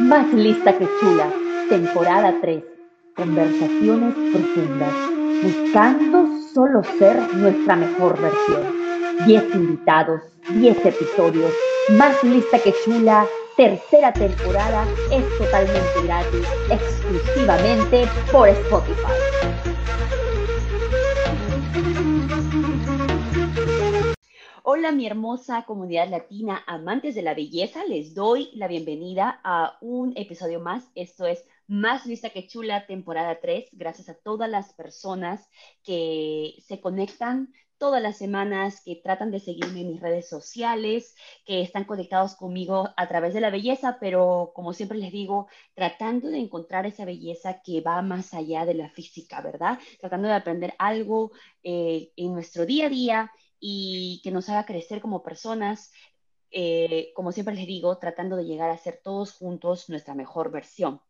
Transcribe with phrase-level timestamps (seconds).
[0.00, 1.28] Más lista que chula,
[1.68, 2.62] temporada 3.
[3.16, 4.92] Conversaciones profundas,
[5.42, 9.26] buscando solo ser nuestra mejor versión.
[9.26, 11.52] 10 invitados, 10 episodios,
[11.98, 13.26] más lista que chula,
[13.56, 19.55] tercera temporada, es totalmente gratis, exclusivamente por Spotify.
[24.68, 30.12] Hola mi hermosa comunidad latina, amantes de la belleza, les doy la bienvenida a un
[30.16, 30.90] episodio más.
[30.96, 33.68] Esto es Más Lista que Chula, temporada 3.
[33.70, 35.48] Gracias a todas las personas
[35.84, 41.60] que se conectan todas las semanas, que tratan de seguirme en mis redes sociales, que
[41.60, 46.38] están conectados conmigo a través de la belleza, pero como siempre les digo, tratando de
[46.38, 49.78] encontrar esa belleza que va más allá de la física, ¿verdad?
[50.00, 51.30] Tratando de aprender algo
[51.62, 55.92] eh, en nuestro día a día y que nos haga crecer como personas,
[56.50, 61.00] eh, como siempre les digo, tratando de llegar a ser todos juntos nuestra mejor versión.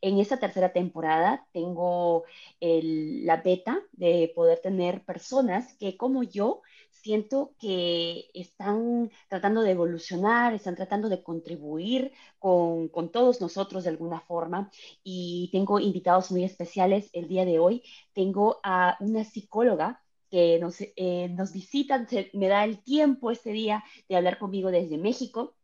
[0.00, 2.24] En esta tercera temporada tengo
[2.60, 10.54] la beta de poder tener personas que como yo siento que están tratando de evolucionar,
[10.54, 14.70] están tratando de contribuir con, con, todos nosotros de alguna forma.
[15.04, 17.82] Y tengo invitados muy especiales el día de hoy.
[18.12, 24.16] Tengo a una psicóloga que nos, eh, visitan, me da el tiempo este día de
[24.16, 25.56] hablar conmigo desde México.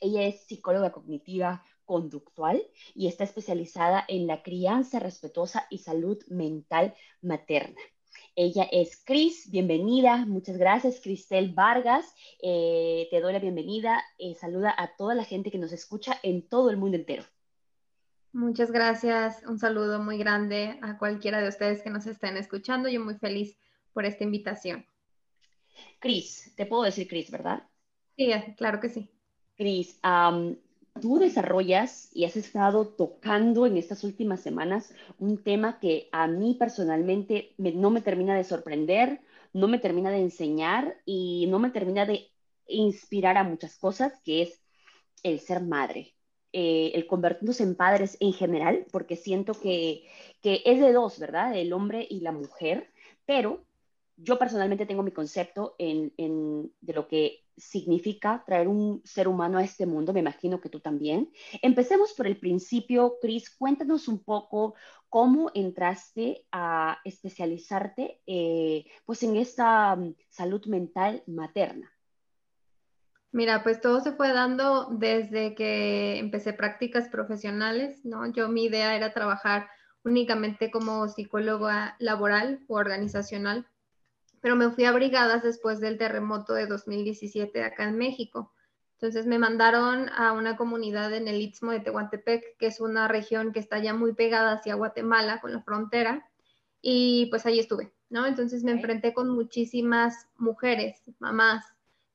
[0.00, 2.62] Ella es psicóloga cognitiva conductual
[2.94, 7.80] y está especializada en la crianza respetuosa y salud mental materna.
[8.34, 14.74] Ella es Cris, bienvenida, muchas gracias, Cristel Vargas, eh, te doy la bienvenida, eh, saluda
[14.76, 17.24] a toda la gente que nos escucha en todo el mundo entero.
[18.32, 23.02] Muchas gracias, un saludo muy grande a cualquiera de ustedes que nos estén escuchando, yo
[23.02, 23.56] muy feliz
[23.96, 24.84] por esta invitación.
[26.00, 27.62] Cris, te puedo decir Cris, ¿verdad?
[28.14, 29.08] Sí, claro que sí.
[29.56, 29.98] Cris,
[31.00, 36.56] tú desarrollas y has estado tocando en estas últimas semanas un tema que a mí
[36.58, 39.22] personalmente no me termina de sorprender,
[39.54, 42.28] no me termina de enseñar y no me termina de
[42.68, 44.60] inspirar a muchas cosas, que es
[45.22, 46.12] el ser madre.
[46.52, 50.04] Eh, el convertirnos en padres en general, porque siento que,
[50.42, 51.56] que es de dos, ¿verdad?
[51.56, 52.90] El hombre y la mujer,
[53.24, 53.65] pero
[54.16, 59.86] yo personalmente tengo mi concepto de lo que significa traer un ser humano a este
[59.86, 61.30] mundo, me imagino que tú también.
[61.62, 64.74] Empecemos por el principio, Cris, cuéntanos un poco
[65.08, 71.90] cómo entraste a especializarte eh, pues en esta mm, salud mental materna.
[73.32, 78.30] Mira, pues todo se fue dando desde que empecé prácticas profesionales, ¿no?
[78.32, 79.68] Yo mi idea era trabajar
[80.04, 83.66] únicamente como psicóloga laboral o organizacional
[84.40, 88.52] pero me fui a brigadas después del terremoto de 2017 acá en México.
[88.94, 93.52] Entonces me mandaron a una comunidad en el Istmo de Tehuantepec, que es una región
[93.52, 96.26] que está ya muy pegada hacia Guatemala con la frontera,
[96.80, 98.26] y pues ahí estuve, ¿no?
[98.26, 101.64] Entonces me enfrenté con muchísimas mujeres, mamás,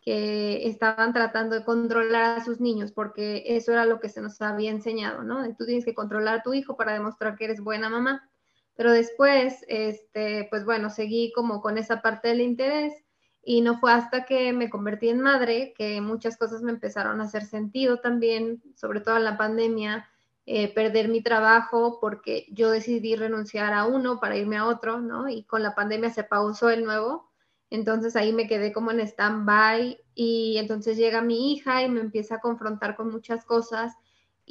[0.02, 4.42] que estaban tratando de controlar a sus niños, porque eso era lo que se nos
[4.42, 5.44] había enseñado, ¿no?
[5.56, 8.28] Tú tienes que controlar a tu hijo para demostrar que eres buena mamá.
[8.76, 12.94] Pero después, este, pues bueno, seguí como con esa parte del interés
[13.44, 17.26] y no fue hasta que me convertí en madre que muchas cosas me empezaron a
[17.26, 20.08] hacer sentido también, sobre todo en la pandemia,
[20.46, 25.30] eh, perder mi trabajo porque yo decidí renunciar a uno para irme a otro, ¿no?
[25.30, 27.30] Y con la pandemia se pausó el nuevo.
[27.70, 32.36] Entonces ahí me quedé como en stand-by y entonces llega mi hija y me empieza
[32.36, 33.94] a confrontar con muchas cosas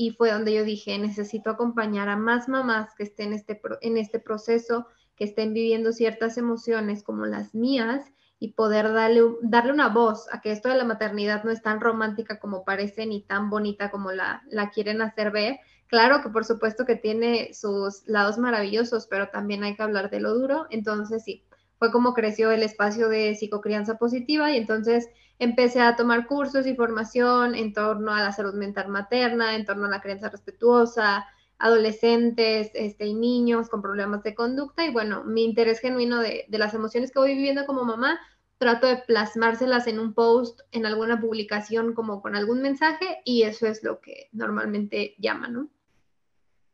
[0.01, 3.99] y fue donde yo dije, necesito acompañar a más mamás que estén en este, en
[3.99, 9.91] este proceso, que estén viviendo ciertas emociones como las mías y poder darle, darle una
[9.91, 13.51] voz a que esto de la maternidad no es tan romántica como parece ni tan
[13.51, 15.59] bonita como la, la quieren hacer ver.
[15.87, 20.21] Claro que por supuesto que tiene sus lados maravillosos, pero también hay que hablar de
[20.21, 20.67] lo duro.
[20.71, 21.45] Entonces sí,
[21.79, 25.11] fue como creció el espacio de psicocrianza positiva y entonces
[25.41, 29.87] empecé a tomar cursos y formación en torno a la salud mental materna, en torno
[29.87, 31.27] a la crianza respetuosa,
[31.59, 34.85] adolescentes este, y niños con problemas de conducta.
[34.85, 38.21] Y bueno, mi interés genuino de, de las emociones que voy viviendo como mamá,
[38.59, 43.67] trato de plasmárselas en un post, en alguna publicación, como con algún mensaje, y eso
[43.67, 45.71] es lo que normalmente llama, ¿no?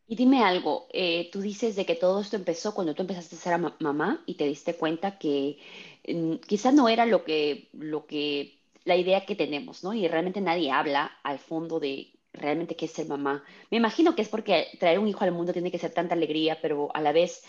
[0.09, 3.39] Y dime algo, eh, tú dices de que todo esto empezó cuando tú empezaste a
[3.39, 5.59] ser mamá y te diste cuenta que
[6.07, 9.93] mm, quizás no era lo que, lo que la idea que tenemos, ¿no?
[9.95, 13.43] Y realmente nadie habla al fondo de realmente qué es ser mamá.
[13.71, 16.59] Me imagino que es porque traer un hijo al mundo tiene que ser tanta alegría,
[16.63, 17.43] pero a la vez,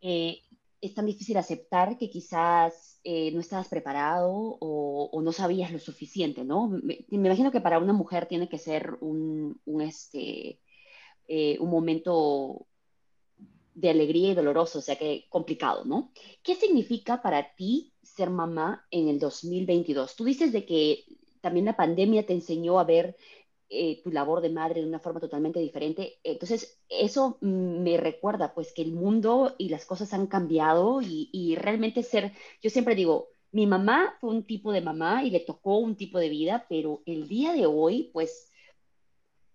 [0.00, 0.42] eh,
[0.80, 4.30] es tan difícil aceptar que quizás eh, no estabas preparado
[4.60, 6.68] o, no sabías lo suficiente, ¿no?
[6.68, 10.60] Me, imagino que para una mujer tiene que ser un, este,
[11.28, 12.66] eh, un momento
[13.74, 16.12] de alegría y doloroso, o sea que complicado, ¿no?
[16.42, 20.16] ¿Qué significa para ti ser mamá en el 2022?
[20.16, 21.04] Tú dices de que
[21.40, 23.16] también la pandemia te enseñó a ver
[23.70, 26.18] eh, tu labor de madre de una forma totalmente diferente.
[26.24, 32.02] Entonces, eso me recuerda pues que el mundo y las cosas han cambiado y, realmente
[32.02, 32.32] ser,
[32.62, 36.18] yo siempre digo, mi mamá fue un tipo de mamá y le tocó un tipo
[36.18, 38.47] de vida, pero el día de hoy, pues,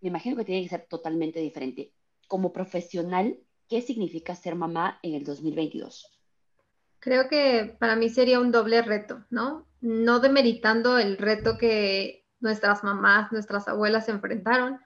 [0.04, 1.94] me imagino que tiene que ser totalmente diferente.
[2.28, 3.40] Como profesional,
[3.70, 6.12] ¿qué significa ser mamá en el 2022?
[7.00, 9.66] Creo que para mí sería un doble reto, ¿no?
[9.80, 14.80] No demeritando el reto que nuestras mamás, nuestras abuelas enfrentaron,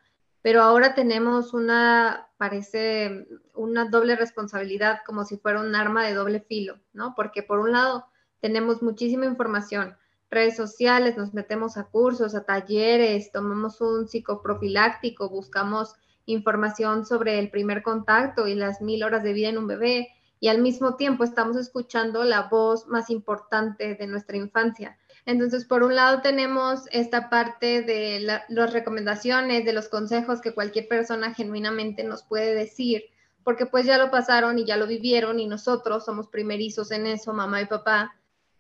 [0.43, 6.41] pero ahora tenemos una, parece, una doble responsabilidad como si fuera un arma de doble
[6.41, 7.15] filo, ¿no?
[7.15, 8.05] Porque por un lado
[8.39, 9.97] tenemos muchísima información,
[10.29, 15.95] redes sociales, nos metemos a cursos, a talleres, tomamos un psicoprofiláctico, buscamos
[16.25, 20.09] información sobre el primer contacto y las mil horas de vida en un bebé,
[20.39, 24.97] y al mismo tiempo estamos escuchando la voz más importante de nuestra infancia,
[25.27, 30.87] entonces, por un lado tenemos esta parte de las recomendaciones, de los consejos que cualquier
[30.87, 33.03] persona genuinamente nos puede decir,
[33.43, 37.33] porque pues ya lo pasaron y ya lo vivieron y nosotros somos primerizos en eso,
[37.33, 38.15] mamá y papá,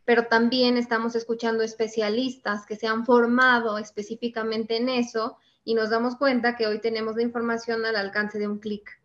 [0.07, 6.15] pero también estamos escuchando especialistas que se han formado específicamente en eso y nos damos
[6.15, 9.01] cuenta que hoy tenemos la información al alcance de un clic.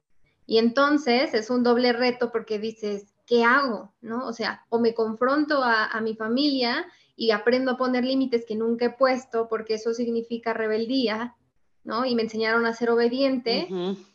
[0.46, 3.92] Y entonces es un doble reto porque dices, ¿qué hago?
[4.00, 4.28] ¿No?
[4.28, 8.54] O sea, o me confronto a, a mi familia y aprendo a poner límites que
[8.54, 11.34] nunca he puesto porque eso significa rebeldía,
[11.82, 12.04] ¿no?
[12.04, 13.66] Y me enseñaron a ser obediente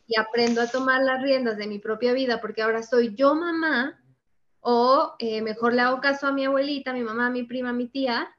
[0.07, 3.99] y aprendo a tomar las riendas de mi propia vida porque ahora soy yo mamá
[4.61, 8.35] o eh, mejor le hago caso a mi abuelita, mi mamá, mi prima, mi tía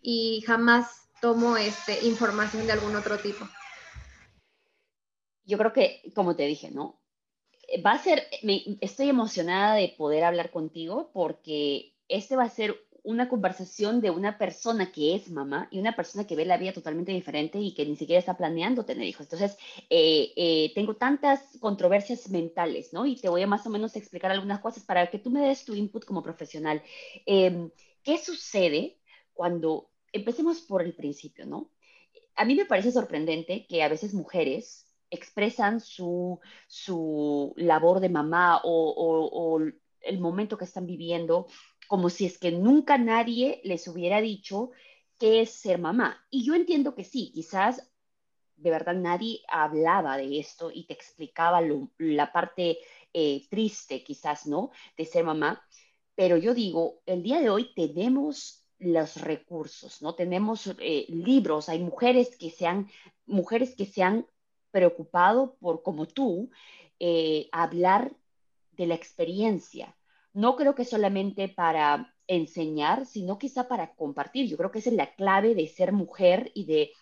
[0.00, 3.48] y jamás tomo este, información de algún otro tipo.
[5.44, 7.00] Yo creo que, como te dije, ¿no?
[7.84, 8.26] Va a ser,
[8.80, 14.36] estoy emocionada de poder hablar contigo porque este va a ser una conversación de una
[14.36, 17.86] persona que es mamá y una persona que ve la vida totalmente diferente y que
[17.86, 19.24] ni siquiera está planeando tener hijos.
[19.24, 19.56] Entonces,
[19.88, 23.06] eh, eh, tengo tantas controversias mentales, ¿no?
[23.06, 25.64] Y te voy a más o menos explicar algunas cosas para que tú me des
[25.64, 26.82] tu input como profesional.
[27.24, 27.70] Em,
[28.02, 28.98] ¿Qué sucede
[29.32, 31.70] cuando, empecemos por el principio, ¿no?
[32.36, 38.60] A mí me parece sorprendente que a veces mujeres expresan su, su labor de mamá
[38.64, 39.60] o, o
[40.02, 41.46] el momento que están viviendo
[41.88, 44.70] como si es que nunca nadie les hubiera dicho
[45.18, 46.24] qué es ser mamá.
[46.30, 47.90] Y yo entiendo que sí, quizás
[48.56, 51.60] de verdad nadie hablaba de esto y te explicaba
[51.98, 52.78] la parte
[53.12, 54.70] eh, triste, quizás, ¿no?
[54.96, 55.64] De ser mamá.
[56.14, 60.14] Pero yo digo, el día de hoy tenemos los recursos, ¿no?
[60.14, 62.88] Tenemos eh, libros, hay mujeres que se han,
[63.26, 64.26] mujeres que se han
[64.70, 66.50] preocupado por, como tú,
[67.00, 68.12] eh, hablar
[68.72, 69.96] de la experiencia,
[70.38, 74.46] no creo que solamente para enseñar, sino quizá para compartir.
[74.46, 76.92] Yo creo que esa es la clave de ser mujer y de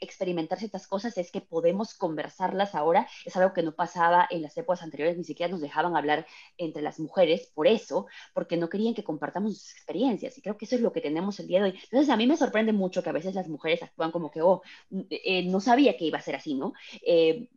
[0.00, 3.06] experimentar ciertas cosas es que podemos conversarlas ahora.
[3.26, 6.80] Es algo que no pasaba en las épocas anteriores, ni siquiera nos dejaban hablar entre
[6.80, 10.38] las mujeres por eso, porque no querían que compartamos sus experiencias.
[10.38, 11.78] Y creo que eso es lo que tenemos el día de hoy.
[11.82, 14.62] Entonces, a mí me sorprende mucho que a veces las mujeres actúan como que, oh,
[15.10, 16.72] eh, no sabía que iba a ser así, ¿no?
[17.06, 17.50] Eh,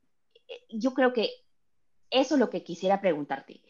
[0.67, 1.29] yo creo que
[2.09, 3.61] eso es lo que quisiera preguntarte.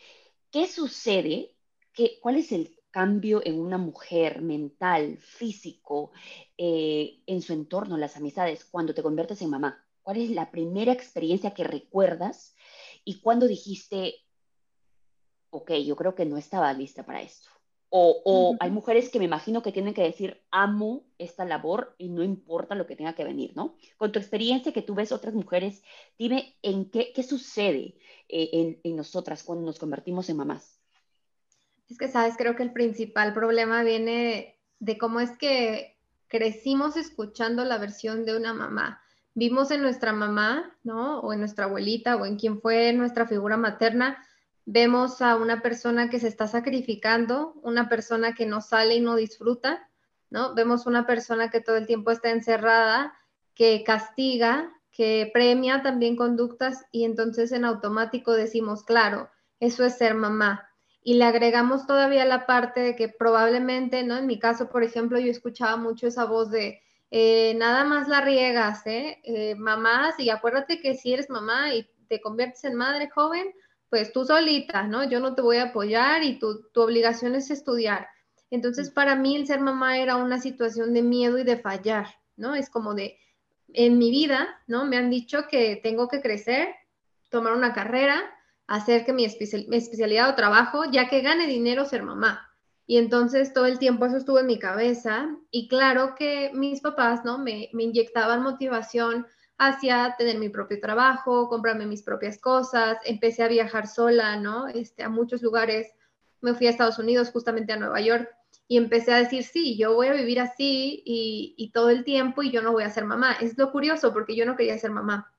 [0.54, 1.58] ¿Qué sucede?
[1.94, 6.12] ¿Qué, ¿Cuál es el cambio en una mujer mental, físico,
[6.60, 9.84] eh, en su entorno, las amistades, cuando te conviertes en mamá?
[10.04, 12.56] ¿Cuál es la primera experiencia que recuerdas
[13.04, 14.14] y cuando dijiste,
[15.50, 17.50] ok, yo creo que no estaba lista para esto?
[17.96, 22.24] O, hay mujeres que me imagino que tienen que decir, amo esta labor y no
[22.24, 23.76] importa lo que tenga que venir, ¿no?
[23.98, 25.84] Con tu experiencia que tú ves otras mujeres,
[26.18, 27.94] dime en qué, qué sucede
[28.30, 30.82] eh, en, en, nosotras cuando nos convertimos en mamás.
[31.88, 35.96] Es que, sabes, creo que el principal problema viene de cómo es que
[36.28, 39.04] crecimos escuchando la versión de una mamá.
[39.36, 41.20] Vimos en nuestra mamá, ¿no?
[41.20, 44.18] O en nuestra abuelita o en quien fue nuestra figura materna,
[44.66, 49.16] vemos a una persona que se está sacrificando, una persona que no sale y no
[49.16, 49.90] disfruta,
[50.30, 50.54] ¿no?
[50.56, 53.14] Vemos una persona que todo el tiempo está encerrada,
[53.56, 59.30] que castiga, que premia también conductas y entonces en automático decimos, claro,
[59.60, 60.70] eso es ser mamá.
[61.02, 64.18] Y le agregamos todavía la parte de que probablemente, ¿no?
[64.18, 66.82] En mi caso, por ejemplo, yo escuchaba mucho esa voz de,
[67.16, 69.20] eh, nada más la riegas, ¿eh?
[69.24, 69.56] ¿eh?
[69.56, 73.54] Mamás, y acuérdate que si eres mamá y te conviertes en madre joven,
[73.94, 75.04] pues tú solita, ¿no?
[75.04, 78.08] Yo no te voy a apoyar y tu, tu obligación es estudiar.
[78.50, 82.56] Entonces, para mí el ser mamá era una situación de miedo y de fallar, ¿no?
[82.56, 83.20] Es como de,
[83.72, 84.84] en mi vida, ¿no?
[84.86, 86.70] Me han dicho que tengo que crecer,
[87.30, 88.20] tomar una carrera,
[88.66, 92.50] hacer que mi, especialidad o trabajo, ya que gane dinero, ser mamá.
[92.88, 97.24] Y entonces todo el tiempo eso estuvo en mi cabeza y claro que mis papás,
[97.24, 97.38] ¿no?
[97.38, 103.48] Me, me inyectaban motivación hacia tener mi propio trabajo, comprarme mis propias cosas, empecé a
[103.48, 104.68] viajar sola, ¿no?
[104.68, 105.88] Este, a muchos lugares,
[106.42, 108.30] me fui a Estados Unidos, justamente a Nueva York,
[108.68, 112.52] y empecé a decir, sí, yo voy a vivir así y, todo el tiempo y
[112.52, 113.34] yo no voy a ser mamá.
[113.42, 115.32] Es lo curioso porque yo no quería ser mamá,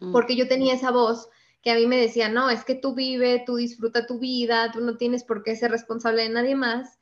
[0.00, 0.12] mm.
[0.12, 1.28] porque yo tenía esa voz
[1.62, 4.80] que a mí me decía, no, es que tú vive, tú disfruta tu vida, tú
[4.80, 6.98] no tienes por qué ser responsable de nadie más.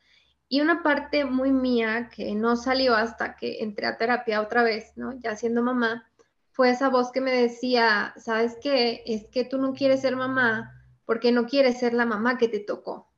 [0.48, 4.92] Y una parte muy mía que no salió hasta que entré a terapia otra vez,
[4.96, 5.12] ¿no?
[5.18, 6.06] Ya siendo mamá,
[6.54, 9.02] fue esa voz que me decía, ¿sabes qué?
[9.06, 10.72] Es que tú no quieres ser mamá
[11.04, 13.10] porque no quieres ser la mamá que te tocó.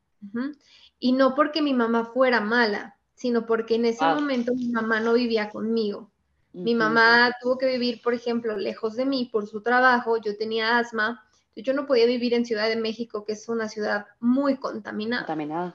[0.99, 5.12] Y no porque mi mamá fuera mala, sino porque en ese momento mi mamá no
[5.12, 6.11] vivía conmigo.
[6.55, 10.78] Mi mamá tuvo que vivir, por ejemplo, lejos de mí por su trabajo, yo tenía
[10.78, 11.23] asma,
[11.55, 15.26] yo no podía vivir en Ciudad de México, que es una ciudad muy contaminada.
[15.26, 15.75] Contaminada.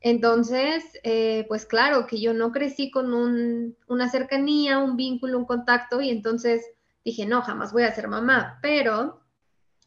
[0.00, 3.12] Entonces, eh, pues claro, que yo no crecí con
[3.86, 6.64] una cercanía, un vínculo, un contacto, y entonces
[7.04, 9.20] dije, no, jamás voy a ser mamá, pero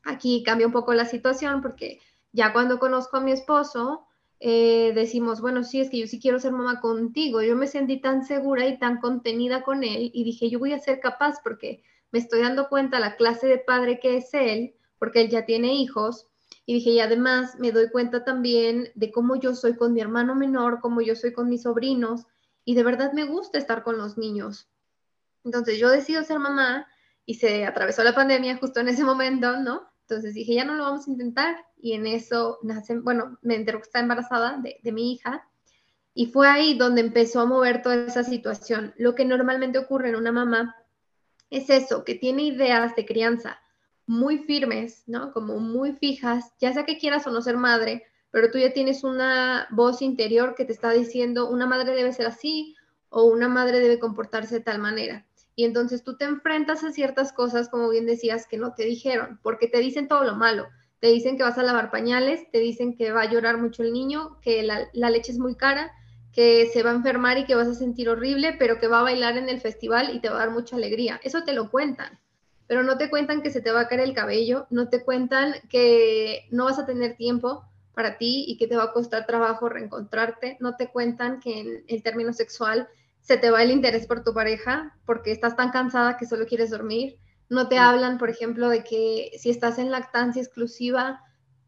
[0.04, 2.00] aquí cambia un poco la situación porque
[2.32, 4.08] ya cuando conozco a mi esposo,
[4.40, 7.42] eh, decimos, bueno, sí, es que yo sí quiero ser mamá contigo.
[7.42, 10.80] Yo me sentí tan segura y tan contenida con él y dije, yo voy a
[10.80, 15.22] ser capaz porque me estoy dando cuenta la clase de padre que es él, porque
[15.22, 16.28] él ya tiene hijos.
[16.70, 20.36] Y dije, y además me doy cuenta también de cómo yo soy con mi hermano
[20.36, 22.26] menor, cómo yo soy con mis sobrinos,
[22.66, 24.68] y de verdad me gusta estar con los niños.
[25.46, 26.86] Entonces yo decido ser mamá
[27.26, 29.90] y se atravesó la pandemia justo en ese momento, ¿no?
[30.02, 31.56] Entonces dije, ya no lo vamos a intentar.
[31.78, 35.48] Y en eso nace, bueno, me enteró que está embarazada de mi hija.
[36.14, 38.94] Y fue ahí donde empezó a mover toda esa situación.
[38.98, 40.76] Lo que normalmente ocurre en una mamá
[41.50, 43.62] es eso, que tiene ideas de crianza
[44.08, 45.32] muy firmes, ¿no?
[45.34, 49.04] Como muy fijas, ya sea que quieras o no ser madre, pero tú ya tienes
[49.04, 52.76] una voz interior que te está diciendo, una madre debe ser así
[53.10, 55.26] o una madre debe comportarse de tal manera.
[55.56, 59.40] Y entonces tú te enfrentas a ciertas cosas, como bien decías, que no te dijeron,
[59.42, 60.68] porque te dicen todo lo malo.
[61.00, 63.92] Te dicen que vas a lavar pañales, te dicen que va a llorar mucho el
[63.92, 65.92] niño, que la, leche es muy cara,
[66.32, 69.04] que se va a enfermar y que vas a sentir horrible, pero que va a
[69.04, 71.20] bailar en el festival y te va a dar mucha alegría.
[71.24, 72.20] Eso te lo cuentan,
[72.68, 75.56] pero no te cuentan que se te va a caer el cabello, no te cuentan
[75.70, 79.70] que no vas a tener tiempo para ti y que te va a costar trabajo
[79.70, 82.88] reencontrarte, no te cuentan que en el término sexual
[83.22, 86.70] se te va el interés por tu pareja porque estás tan cansada que solo quieres
[86.70, 87.18] dormir.
[87.50, 91.22] No te hablan, por ejemplo, de que si estás en lactancia exclusiva,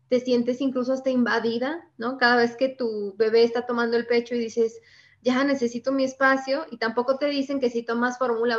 [0.09, 2.17] te sientes incluso hasta invadida, ¿no?
[2.17, 4.79] Cada vez que tu bebé está tomando el pecho y dices,
[5.21, 8.57] ya necesito mi espacio, y tampoco te dicen que si tomas fórmula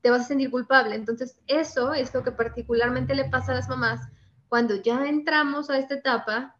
[0.00, 0.94] te vas a sentir culpable.
[0.94, 4.00] Entonces, eso es lo que particularmente le pasa a las mamás
[4.48, 6.56] cuando ya entramos a esta etapa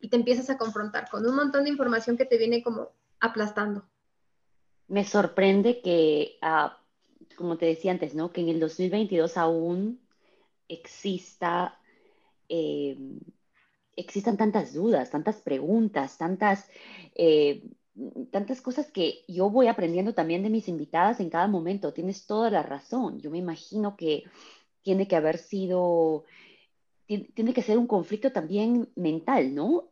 [0.00, 3.86] y te empiezas a confrontar con un montón de información que te viene como aplastando
[4.88, 6.78] me sorprende que, ah,
[7.36, 8.32] como te decía antes, ¿no?
[8.32, 10.00] que en el 2022 aún
[10.68, 11.78] exista,
[12.48, 12.96] eh,
[13.96, 16.68] existan tantas dudas, tantas preguntas, tantas,
[17.14, 17.64] eh,
[18.30, 21.92] tantas cosas que yo voy aprendiendo también de mis invitadas en cada momento.
[21.92, 23.20] Tienes toda la razón.
[23.20, 24.24] Yo me imagino que
[24.82, 26.24] tiene que haber sido,
[27.06, 29.90] tiene que ser un conflicto también mental, ¿no?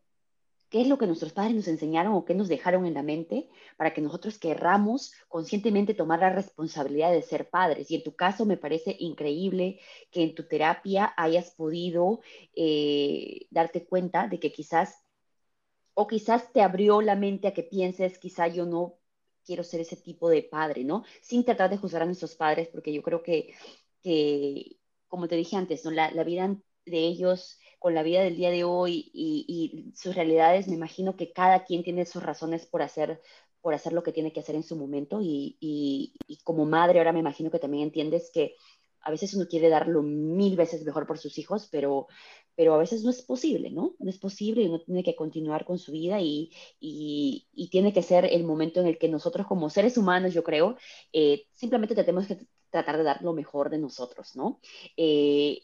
[0.73, 3.51] qué es lo que nuestros padres nos enseñaron o qué nos dejaron en la mente
[3.77, 7.91] para que nosotros querramos conscientemente tomar la responsabilidad de ser padres.
[7.91, 9.81] Y en tu caso me parece increíble
[10.11, 12.21] que en tu terapia hayas podido
[12.57, 14.97] eh, darte cuenta de que quizás,
[15.95, 18.99] o quizás te abrió la mente a que pienses, quizá yo no
[19.45, 21.05] quiero ser ese tipo de padre, ¿no?
[21.21, 23.55] Sin tratar de juzgar a nuestros padres, porque yo creo que,
[24.03, 24.77] que
[25.09, 25.91] como te dije antes, ¿no?
[25.91, 26.57] la, vida
[26.87, 31.33] de ellos con la vida del día de hoy y, sus realidades, me imagino que
[31.33, 33.21] cada quien tiene sus razones por hacer,
[33.61, 37.21] por hacer lo que tiene que hacer en su momento y, como madre ahora me
[37.21, 38.55] imagino que también entiendes que
[39.03, 42.07] a veces uno quiere darlo mil veces mejor por sus hijos, pero,
[42.57, 43.95] pero a veces no es posible, ¿no?
[43.99, 48.03] No es posible y uno tiene que continuar con su vida y, y, tiene que
[48.03, 50.77] ser el momento en el que nosotros como seres humanos, yo creo,
[51.13, 52.39] eh, simplemente tenemos que
[52.71, 54.61] tratar de dar lo mejor de nosotros, ¿no?
[54.97, 55.63] Eh,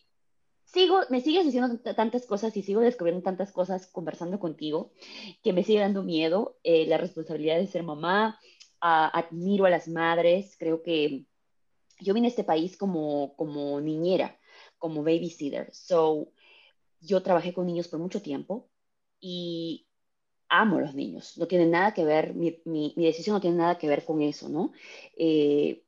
[0.65, 4.93] sigo, me sigues diciendo tantas cosas y sigo descubriendo tantas cosas conversando contigo
[5.43, 6.59] que me sigue dando miedo.
[6.63, 8.39] Eh, la responsabilidad de ser mamá,
[8.81, 11.27] admiro a las madres, creo que
[12.01, 14.39] yo vine a este país como, como niñera,
[14.79, 15.73] como babysitter.
[15.75, 16.33] So,
[17.01, 18.69] yo trabajé con niños por mucho tiempo
[19.21, 19.89] y
[20.49, 21.37] amo a los niños.
[21.39, 24.73] No tiene nada que ver, mi, decisión no tiene nada que ver con eso, ¿no?
[25.17, 25.85] Eh,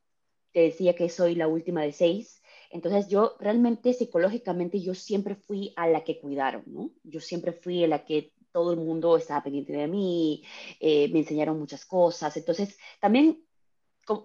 [0.51, 2.41] te decía que soy la última de seis.
[2.71, 6.91] Entonces yo realmente psicológicamente yo siempre fui a la que cuidaron, ¿no?
[7.03, 10.43] Yo siempre fui a la que todo el mundo estaba pendiente de mí,
[10.79, 12.35] eh, me enseñaron muchas cosas.
[12.37, 13.43] Entonces también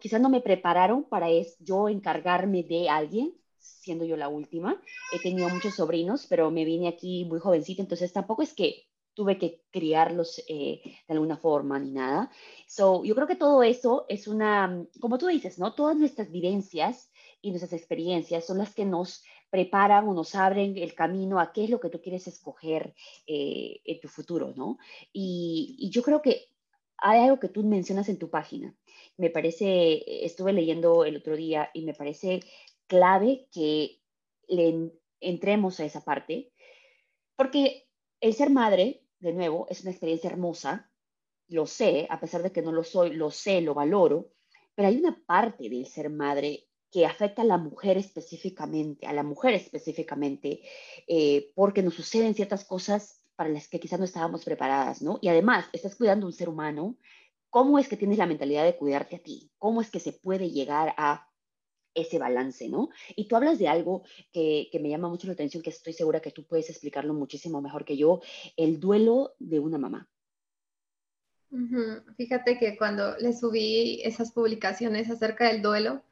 [0.00, 3.35] quizás no me prepararon para es, yo encargarme de alguien,
[3.66, 4.80] siendo yo la última.
[5.12, 9.38] He tenido muchos sobrinos, pero me vine aquí muy jovencita, entonces tampoco es que tuve
[9.38, 12.30] que criarlos eh, de alguna forma ni nada.
[12.68, 15.75] So, yo creo que todo eso es una, como tú dices, ¿no?
[15.75, 20.94] Todas nuestras vivencias y nuestras experiencias son las que nos preparan o nos abren el
[20.94, 22.94] camino a qué es lo que tú quieres escoger
[23.26, 24.76] eh, en tu futuro, ¿no?
[25.14, 26.50] Y, y, yo creo que
[26.99, 28.76] hay algo que tú mencionas en tu página.
[29.16, 32.40] Me parece, estuve leyendo el otro día y me parece
[32.87, 34.00] clave que
[34.49, 36.52] le entremos a esa parte,
[37.37, 37.88] porque
[38.21, 40.90] el ser madre de nuevo, es una experiencia hermosa,
[41.49, 44.33] lo sé, a pesar de que no lo soy, lo sé, lo valoro,
[44.75, 49.23] pero hay una parte del ser madre que afecta a la mujer específicamente, a la
[49.23, 50.62] mujer específicamente,
[51.07, 55.19] eh, porque nos suceden ciertas cosas para las que quizás no estábamos preparadas, ¿no?
[55.21, 56.97] Y además, estás cuidando a un ser humano,
[57.50, 59.50] ¿cómo es que tienes la mentalidad de cuidarte a ti?
[59.59, 61.25] ¿Cómo es que se puede llegar a
[61.97, 62.91] ese balance, ¿no?
[63.17, 66.31] Y tú hablas de algo que, me llama mucho la atención, que estoy segura que
[66.31, 68.21] tú puedes explicarlo muchísimo mejor que yo,
[68.57, 70.09] el duelo de una mamá.
[72.17, 76.03] Fíjate que cuando le subí esas publicaciones acerca del duelo,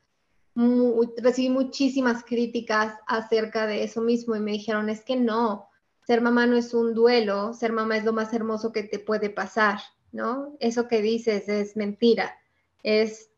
[1.19, 5.69] recibí muchísimas críticas acerca de eso mismo y me dijeron, es que no,
[6.07, 9.29] ser mamá no es un duelo, ser mamá es lo más hermoso que te puede
[9.29, 9.81] pasar,
[10.12, 10.57] ¿no?
[10.61, 12.38] Eso que dices es mentira,
[12.83, 13.31] es,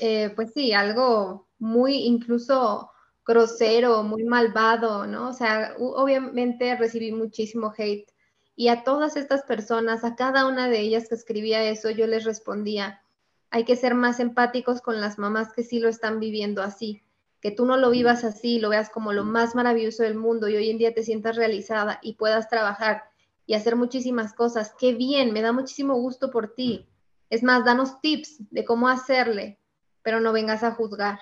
[0.00, 2.90] eh, pues sí, algo muy incluso
[3.24, 5.28] grosero, muy malvado, ¿no?
[5.28, 8.12] O sea, obviamente recibí muchísimo hate
[8.56, 12.24] y a todas estas personas, a cada una de ellas que escribía eso, yo les
[12.24, 13.02] respondía,
[13.50, 17.02] hay que ser más empáticos con las mamás que sí lo están viviendo así,
[17.40, 20.56] que tú no lo vivas así, lo veas como lo más maravilloso del mundo y
[20.56, 23.04] hoy en día te sientas realizada y puedas trabajar
[23.46, 24.74] y hacer muchísimas cosas.
[24.78, 26.88] Qué bien, me da muchísimo gusto por ti.
[27.28, 29.58] Es más, danos tips de cómo hacerle,
[30.02, 31.18] pero no vengas a juzgar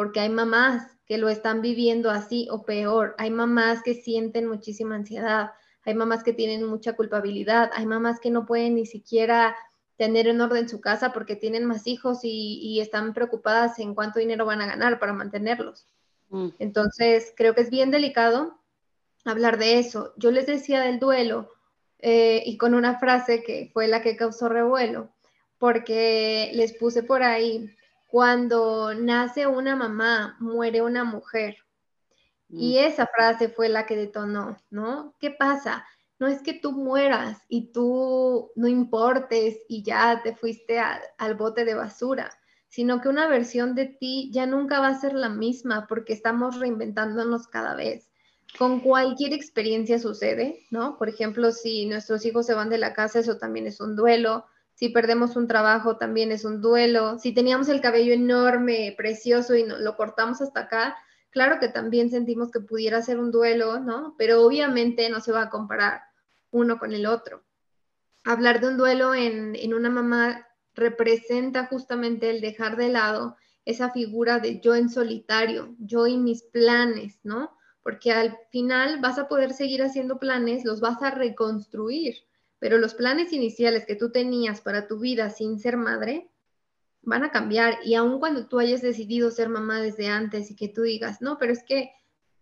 [0.00, 4.94] porque hay mamás que lo están viviendo así o peor, hay mamás que sienten muchísima
[4.94, 5.50] ansiedad,
[5.84, 9.54] hay mamás que tienen mucha culpabilidad, hay mamás que no pueden ni siquiera
[9.98, 14.46] tener en orden su casa porque tienen más hijos y, están preocupadas en cuánto dinero
[14.46, 15.86] van a ganar para mantenerlos.
[16.30, 16.48] Mm.
[16.58, 18.58] Entonces, creo que es bien delicado
[19.26, 20.14] hablar de eso.
[20.16, 21.52] Yo les decía del duelo
[21.98, 25.10] eh, y con una frase que fue la que causó revuelo,
[25.58, 27.70] porque les puse por ahí
[28.10, 31.58] cuando nace una mamá, muere una mujer.
[32.48, 32.86] Y mm.
[32.86, 35.14] esa frase fue la que detonó, ¿no?
[35.20, 35.86] ¿Qué pasa?
[36.18, 41.64] No es que tú mueras y tú no importes y ya te fuiste al bote
[41.64, 42.36] de basura,
[42.68, 46.58] sino que una versión de ti ya nunca va a ser la misma porque estamos
[46.58, 48.10] reinventándonos cada vez.
[48.58, 50.98] Con cualquier experiencia sucede, ¿no?
[50.98, 54.46] Por ejemplo, si nuestros hijos se van de la casa, eso también es un duelo
[54.80, 59.66] si perdemos un trabajo también es un duelo, si teníamos el cabello enorme, precioso y
[59.66, 60.96] lo cortamos hasta acá,
[61.28, 64.14] claro que también sentimos que pudiera ser un duelo, ¿no?
[64.16, 66.00] Pero obviamente no se va a comparar
[66.50, 67.44] uno con el otro.
[68.24, 73.90] Hablar de un duelo en, en una mamá representa justamente el dejar de lado esa
[73.90, 77.54] figura de yo en solitario, yo y mis planes, ¿no?
[77.82, 82.14] Porque al final vas a poder seguir haciendo planes, los vas a reconstruir,
[82.60, 86.30] pero los planes iniciales que tú tenías para tu vida sin ser madre
[87.02, 87.78] van a cambiar.
[87.84, 91.38] Y aun cuando tú hayas decidido ser mamá desde antes y que tú digas, no,
[91.38, 91.90] pero es que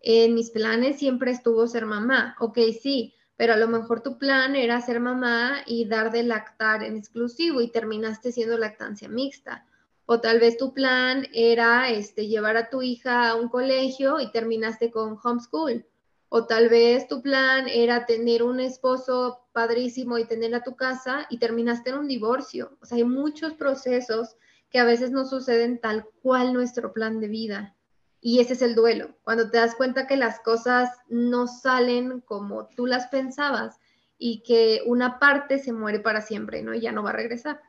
[0.01, 4.57] en mis planes siempre estuvo ser mamá, ok, sí, pero a lo mejor tu plan
[4.57, 9.65] era ser mamá y dar de lactar en exclusivo y terminaste siendo lactancia mixta.
[10.07, 14.33] O tal vez tu plan era este, llevar a tu hija a un colegio y
[14.33, 15.87] terminaste con homeschool
[16.29, 21.27] o tal vez tu plan era tener un esposo padrísimo y tener a tu casa
[21.31, 22.77] y terminaste en un divorcio.
[22.81, 24.37] O sea, hay muchos procesos
[24.71, 27.75] que a veces no suceden tal cual nuestro plan de vida.
[28.21, 32.67] Y ese es el duelo, cuando te das cuenta que las cosas no salen como
[32.67, 33.79] tú las pensabas
[34.19, 36.75] y que una parte se muere para siempre, ¿no?
[36.75, 37.61] Y ya no va a regresar.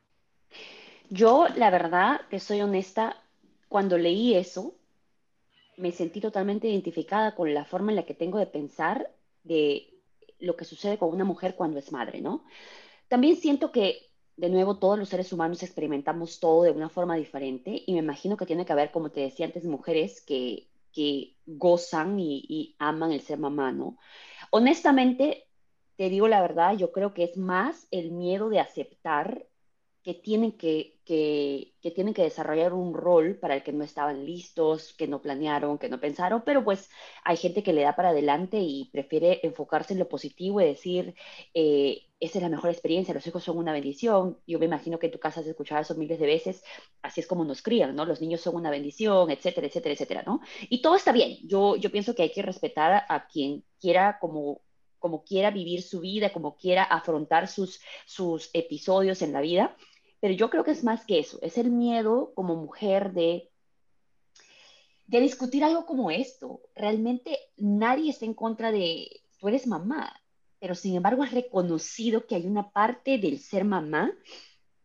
[1.10, 3.16] Yo, la verdad, que soy honesta,
[3.68, 4.76] cuando leí eso,
[5.80, 9.12] me sentí totalmente identificada con la forma en la que tengo de pensar
[9.44, 9.94] de
[10.40, 12.44] lo que sucede con una mujer cuando es madre, ¿no?
[13.08, 17.84] También siento que, de nuevo, todos los seres humanos experimentamos todo de una forma diferente
[17.86, 22.20] y me imagino que tiene que haber, como te decía antes, mujeres que, que gozan
[22.20, 23.98] y, y aman el ser mamá, ¿no?
[24.52, 25.48] Honestamente,
[25.96, 29.49] te digo la verdad, yo creo que es más el miedo de aceptar
[30.10, 34.96] que tienen que, que, tienen que desarrollar un rol para el que no estaban listos,
[34.98, 36.90] que no planearon, que no pensaron, pero pues
[37.24, 41.14] hay gente que le da para adelante y prefiere enfocarse en lo positivo y decir,
[41.54, 44.40] eh, esa es la mejor experiencia, los hijos son una bendición.
[44.48, 46.64] Yo me imagino que en tu casa has escuchado eso miles de veces,
[47.04, 48.06] así es como nos crían, ¿no?
[48.06, 50.42] Los niños son una bendición, etcétera, etcétera, etcétera, ¿no?
[50.70, 51.38] Y todo está bien.
[51.48, 54.62] Yo, yo pienso que hay que respetar a quien quiera como
[55.00, 59.76] como quiera vivir su vida, como quiera afrontar sus, sus episodios en la vida.
[60.20, 63.50] Pero yo creo que es más que eso, es el miedo como mujer de,
[65.08, 66.62] de discutir algo como esto.
[66.76, 70.14] Realmente nadie está en contra de, tú eres mamá,
[70.60, 74.12] pero sin embargo es reconocido que hay una parte del ser mamá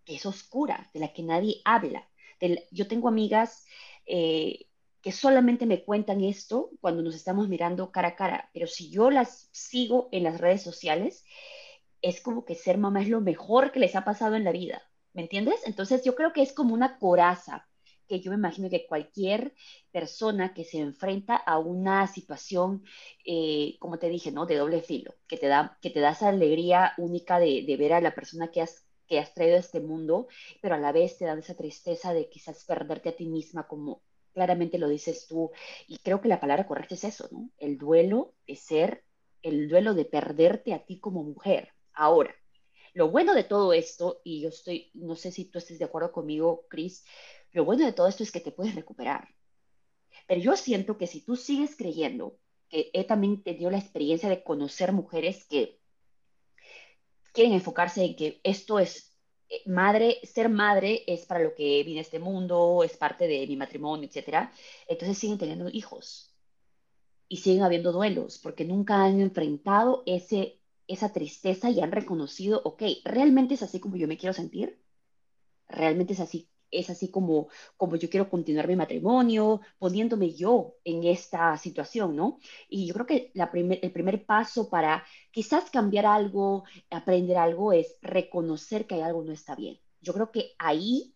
[0.04, 2.08] que es oscura, de la que nadie habla.
[2.70, 3.66] yo tengo amigas
[4.06, 4.66] eh,
[5.00, 9.10] que solamente me cuentan esto cuando nos estamos mirando cara a cara, pero si yo
[9.10, 11.24] las sigo en las redes sociales,
[12.02, 14.82] es como que ser mamá es lo mejor que les ha pasado en la vida.
[15.14, 15.62] ¿Me entiendes?
[15.66, 17.66] Entonces yo creo que es como una coraza
[18.09, 19.55] que yo me imagino que cualquier
[19.90, 22.85] persona que se enfrenta a una situación,
[23.24, 24.46] eh, como te dije, ¿no?
[24.46, 28.00] De doble filo, que te da, que te da esa alegría única de, ver a
[28.00, 30.29] la persona que has, que has traído a este mundo,
[30.61, 34.03] pero a la vez te da esa tristeza de quizás perderte a ti misma, como
[34.33, 35.50] claramente lo dices tú.
[35.88, 37.50] Y creo que la palabra correcta es eso, ¿no?
[37.59, 39.05] El duelo de ser,
[39.42, 41.70] el duelo de perderte a ti como mujer.
[41.94, 42.35] Ahora,
[42.94, 46.12] lo bueno de todo esto, y yo estoy, no sé si tú estés de acuerdo
[46.12, 47.04] conmigo, Chris,
[47.52, 49.28] lo bueno de todo esto es que te puedes recuperar.
[50.26, 54.42] Pero yo siento que si tú sigues creyendo, que he también tenido la experiencia de
[54.42, 55.80] conocer mujeres que
[57.33, 59.12] quieren enfocarse en que esto es
[59.48, 63.57] eh, madre, ser madre es para lo que viene este mundo, es parte de mi
[63.57, 64.52] matrimonio, etcétera.
[64.87, 66.33] Entonces siguen teniendo hijos
[67.28, 72.82] y siguen habiendo duelos porque nunca han enfrentado ese esa tristeza y han reconocido, ok,
[73.04, 74.80] realmente es así como yo me quiero sentir,
[75.68, 81.04] realmente es así, es así como, como yo quiero continuar mi matrimonio, poniéndome yo en
[81.04, 82.38] esta situación, ¿no?
[82.68, 87.96] Y yo creo que la el primer paso para quizás cambiar algo, aprender algo, es
[88.02, 89.80] reconocer que hay algo no está bien.
[90.00, 91.13] Yo creo que ahí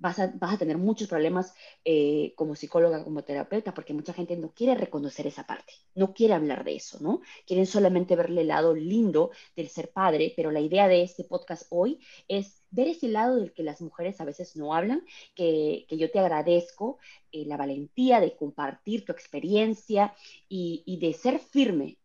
[0.00, 4.74] vas a, tener muchos problemas eh, como psicóloga, como terapeuta, porque mucha gente no quiere
[4.74, 7.20] reconocer esa parte, no quiere hablar de eso, ¿no?
[7.46, 11.66] Quieren solamente verle el lado lindo del ser padre, pero la idea de este podcast
[11.70, 16.10] hoy es ver ese lado del que las mujeres a veces no hablan, que, yo
[16.10, 16.98] te agradezco
[17.30, 20.14] eh, la valentía de compartir tu experiencia
[20.48, 21.99] y de ser firme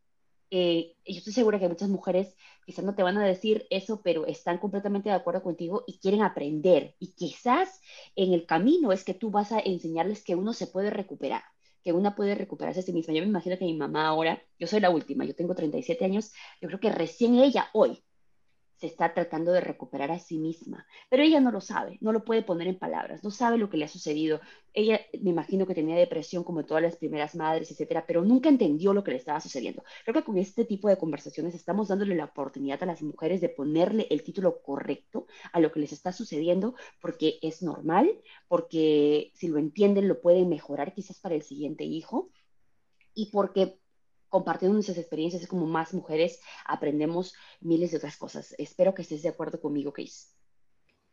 [0.58, 2.34] eh, yo estoy segura que muchas mujeres
[2.66, 6.22] quizás no te van a decir eso, pero están completamente de acuerdo contigo y quieren
[6.22, 6.96] aprender.
[6.98, 7.82] Y quizás
[8.16, 11.44] en el camino es que tú vas a enseñarles que uno se puede recuperar,
[11.84, 13.14] que una puede recuperarse a sí misma.
[13.14, 16.32] Yo me imagino que mi mamá ahora, yo soy la última, yo tengo 37 años,
[16.62, 18.02] yo creo que recién ella hoy
[18.78, 22.26] se está tratando de recuperar a sí misma, pero ella no lo sabe, no lo
[22.26, 24.42] puede poner en palabras, no sabe lo que le ha sucedido.
[24.74, 28.94] Ella, me imagino que tenía depresión como todas las primeras madres, etcétera, pero nunca entendió
[28.94, 29.84] lo que le estaba sucediendo.
[30.04, 33.50] Creo que con este tipo de conversaciones estamos dándole la oportunidad a las mujeres de
[33.50, 39.48] ponerle el título correcto a lo que les está sucediendo, porque es normal, porque si
[39.48, 42.30] lo entienden lo pueden mejorar quizás para el siguiente hijo
[43.14, 43.80] y porque
[44.36, 48.54] compartiendo nuestras experiencias es como más mujeres aprendemos miles de otras cosas.
[48.58, 50.28] Espero que estés de acuerdo conmigo, Case.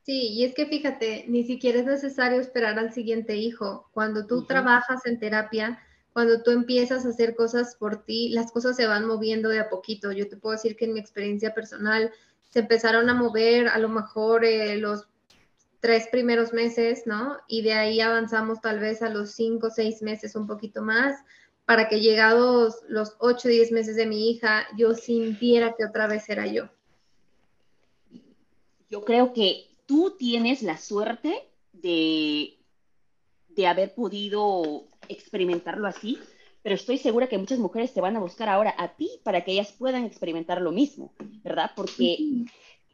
[0.03, 3.89] Sí, y es que fíjate, ni siquiera es necesario esperar al siguiente hijo.
[3.93, 5.79] Cuando tú trabajas en terapia,
[6.13, 9.71] cuando tú empiezas a hacer cosas por ti, las cosas se van moviendo de a
[9.71, 10.11] poquito.
[10.11, 12.11] Yo te puedo decir que en mi experiencia personal
[12.51, 15.07] se empezaron a mover a lo mejor eh, los
[15.79, 17.39] tres primeros meses, ¿no?
[17.47, 21.15] Y de ahí avanzamos tal vez a los cinco, seis meses, un poquito más
[21.65, 26.07] para que llegados los 8 o 10 meses de mi hija, yo sintiera que otra
[26.07, 26.69] vez era yo.
[28.91, 32.59] Yo creo que tú tienes la suerte de,
[33.49, 36.19] de haber podido experimentarlo así,
[36.63, 39.53] pero estoy segura que muchas mujeres te van a buscar ahora a ti para que
[39.53, 41.73] ellas puedan experimentar lo mismo, ¿verdad?
[41.75, 42.19] Porque,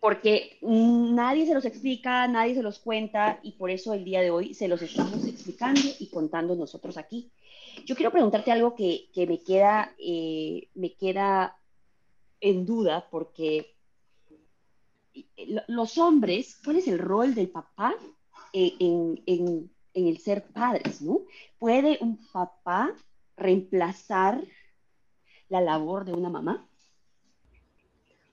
[0.01, 4.31] porque nadie se los explica, nadie se los cuenta y por eso el día de
[4.31, 7.31] hoy se los estamos explicando y contando nosotros aquí.
[7.85, 11.57] Yo quiero preguntarte algo que, me, queda, eh, me queda
[12.41, 13.75] en duda porque
[15.69, 17.95] los hombres, ¿cuál es el rol del papá
[18.53, 21.03] en, en, el ser padres?
[21.59, 22.95] ¿Puede un papá
[23.37, 24.43] reemplazar
[25.49, 26.69] la labor de una mamá?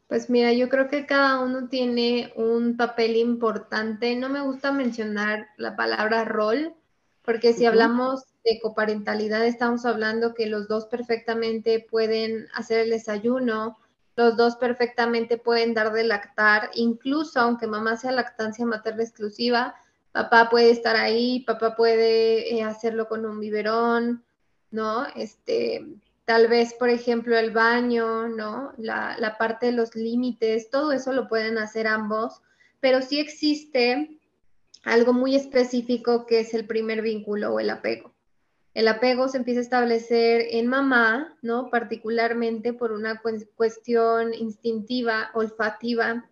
[0.08, 4.15] Pues mira, yo creo que cada uno tiene un papel importante.
[4.15, 6.75] No me gusta mencionar la palabra rol
[7.25, 13.77] porque si hablamos de coparentalidad, estamos hablando que los dos perfectamente pueden hacer el desayuno,
[14.15, 19.75] los dos perfectamente pueden dar de lactar, incluso aunque mamá sea lactancia materna exclusiva,
[20.11, 24.23] papá puede estar ahí, papá puede eh, hacerlo con un biberón,
[24.71, 25.05] ¿no?
[25.15, 25.85] Este,
[26.23, 28.71] tal vez, por ejemplo, el baño, ¿no?
[28.77, 32.41] La, la parte de los límites, todo eso lo pueden hacer ambos,
[32.79, 34.14] pero sí existe
[34.86, 38.13] algo muy específico que es el primer vínculo o el apego.
[38.76, 41.69] El apego se empieza a establecer en mamá, ¿no?
[41.69, 43.21] Particularmente por una
[43.56, 46.30] cuestión instintiva, olfativa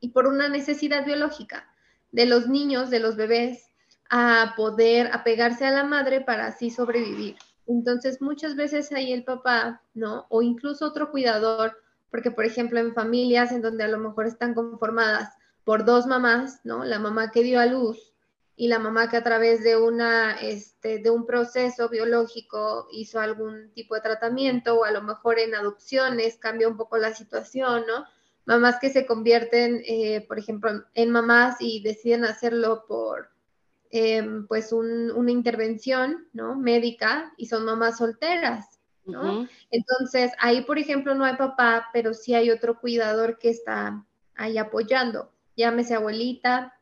[0.00, 1.68] y por una necesidad biológica
[2.12, 3.70] de los niños, de los bebés,
[4.08, 7.36] a poder apegarse a la madre para así sobrevivir.
[7.68, 10.26] Entonces, muchas veces ahí el papá, ¿no?
[10.28, 11.76] O incluso otro cuidador,
[12.10, 15.32] porque por ejemplo en familias en donde a lo mejor están conformadas
[15.70, 16.84] por dos mamás, ¿no?
[16.84, 18.12] La mamá que dio a luz
[18.56, 23.70] y la mamá que a través de, una, este, de un proceso biológico hizo algún
[23.72, 28.04] tipo de tratamiento o a lo mejor en adopciones cambia un poco la situación, ¿no?
[28.46, 33.30] Mamás que se convierten, eh, por ejemplo, en mamás y deciden hacerlo por,
[33.92, 36.56] em, pues, una intervención, ¿no?
[36.56, 39.46] Médica y son mamás solteras, ¿no?
[39.70, 44.04] Entonces, ahí, por ejemplo, no hay papá, pero sí hay otro cuidador que está
[44.34, 46.78] ahí apoyando, llámese abuelita,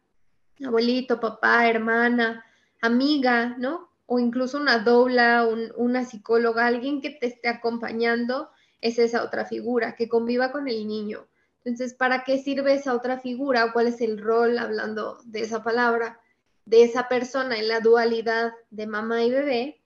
[0.64, 2.44] abuelito, papá, hermana,
[2.80, 3.90] amiga, ¿no?
[4.06, 8.50] O incluso una dobla, una psicóloga, alguien que te esté acompañando,
[8.80, 11.26] es esa otra figura, que conviva con el niño.
[11.64, 16.20] Entonces, ¿para qué sirve esa otra figura cuál es el rol, hablando de esa palabra,
[16.64, 19.82] de esa persona en la dualidad de mamá y bebé?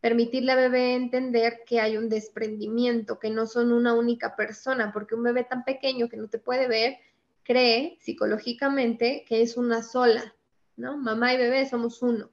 [0.00, 5.14] Permitirle a bebé entender que hay un desprendimiento, que no son una única persona, porque
[5.14, 6.96] un bebé tan pequeño que no te puede ver,
[7.44, 10.34] cree psicológicamente que es una sola,
[10.76, 10.96] ¿no?
[10.96, 12.30] Mamá y bebé somos uno.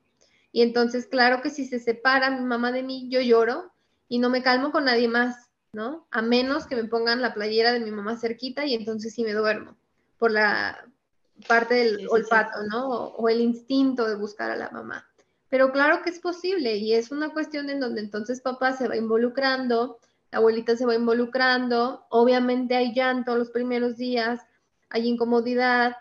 [0.51, 3.71] Y entonces, claro que si se separa mi mamá de mí, yo lloro
[4.07, 6.07] y no me calmo con nadie más, ¿no?
[6.11, 9.33] A menos que me pongan la playera de mi mamá cerquita y entonces sí me
[9.33, 9.77] duermo
[10.17, 10.85] por la
[11.47, 12.89] parte del olfato, ¿no?
[12.89, 15.07] O, el instinto de buscar a la mamá.
[15.49, 18.97] Pero claro que es posible y es una cuestión en donde entonces papá se va
[18.97, 19.99] involucrando,
[20.31, 24.41] la abuelita se va involucrando, obviamente hay llanto los primeros días,
[24.89, 25.95] hay incomodidad.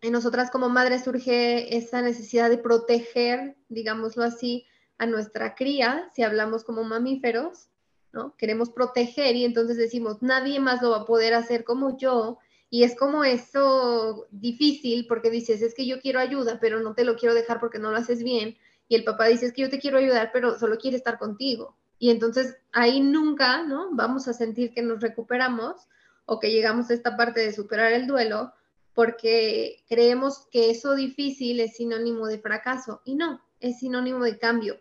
[0.00, 4.66] En nosotras como madres surge esa necesidad de proteger, digámoslo así,
[4.98, 7.68] a nuestra cría, si hablamos como mamíferos,
[8.12, 8.36] ¿no?
[8.36, 12.38] Queremos proteger y entonces decimos, nadie más lo va a poder hacer como yo.
[12.68, 17.04] Y es como eso difícil porque dices, es que yo quiero ayuda, pero no te
[17.04, 18.56] lo quiero dejar porque no lo haces bien.
[18.88, 21.76] Y el papá dice, es que yo te quiero ayudar, pero solo quiere estar contigo.
[21.98, 23.88] Y entonces ahí nunca, ¿no?
[23.92, 25.86] Vamos a sentir que nos recuperamos
[26.24, 28.52] o que llegamos a esta parte de superar el duelo
[28.94, 34.80] porque creemos que eso difícil es sinónimo de fracaso y no, es sinónimo de cambio,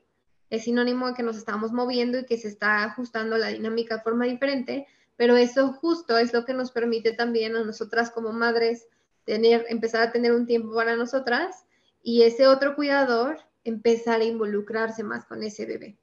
[0.50, 4.04] es sinónimo de que nos estamos moviendo y que se está ajustando la dinámica de
[4.04, 8.88] forma diferente, pero eso justo es lo que nos permite también a nosotras como madres
[9.24, 11.66] tener, empezar a tener un tiempo para nosotras
[12.04, 15.98] y ese otro cuidador empezar a involucrarse más con ese bebé.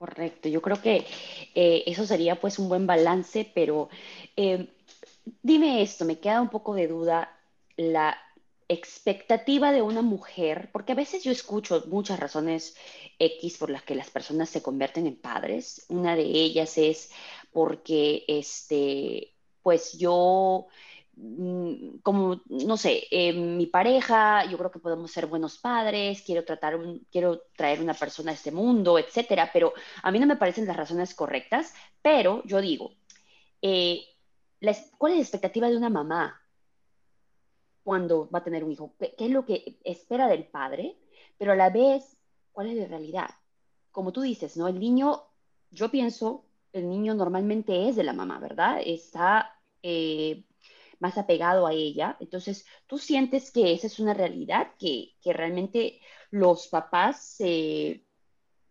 [0.00, 1.04] Correcto, yo creo que
[1.54, 3.90] eh, eso sería pues un buen balance, pero
[4.34, 4.68] eh,
[5.42, 7.38] dime esto, me queda un poco de duda
[7.76, 8.16] la
[8.68, 12.76] expectativa de una mujer, porque a veces yo escucho muchas razones
[13.18, 15.84] X por las que las personas se convierten en padres.
[15.88, 17.10] Una de ellas es
[17.52, 20.68] porque, este, pues yo
[22.02, 26.78] como, no sé, eh, mi pareja, yo creo que podemos ser buenos padres, quiero tratar
[27.10, 30.76] quiero traer una persona a este mundo, etcétera, pero a mí no me parecen las
[30.76, 32.92] razones correctas, pero yo digo,
[33.60, 34.02] eh,
[34.96, 36.40] ¿cuál es la expectativa de una mamá
[37.82, 38.94] cuando va a tener un hijo?
[38.98, 40.96] ¿Qué, es lo que espera del padre?
[41.36, 42.16] Pero a la vez,
[42.52, 43.30] ¿cuál es la realidad?
[43.90, 44.68] Como tú dices, ¿no?
[44.68, 45.22] El niño,
[45.70, 48.80] yo pienso, el niño normalmente es de la mamá, ¿verdad?
[48.84, 49.56] Está...
[49.82, 50.44] Eh,
[51.00, 52.16] más apegado a ella.
[52.20, 57.38] Entonces, tú sientes que esa es una realidad, que, realmente los papás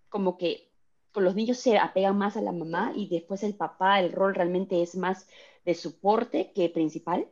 [0.10, 0.70] como que
[1.12, 4.36] con los niños se apegan más a la mamá y después el papá, el rol
[4.36, 5.28] realmente es más
[5.66, 7.28] de soporte que principal.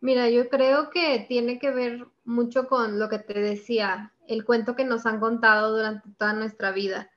[0.00, 4.76] Mira, yo creo que tiene que ver mucho con lo que te decía, el cuento
[4.76, 7.10] que nos han contado durante toda nuestra vida.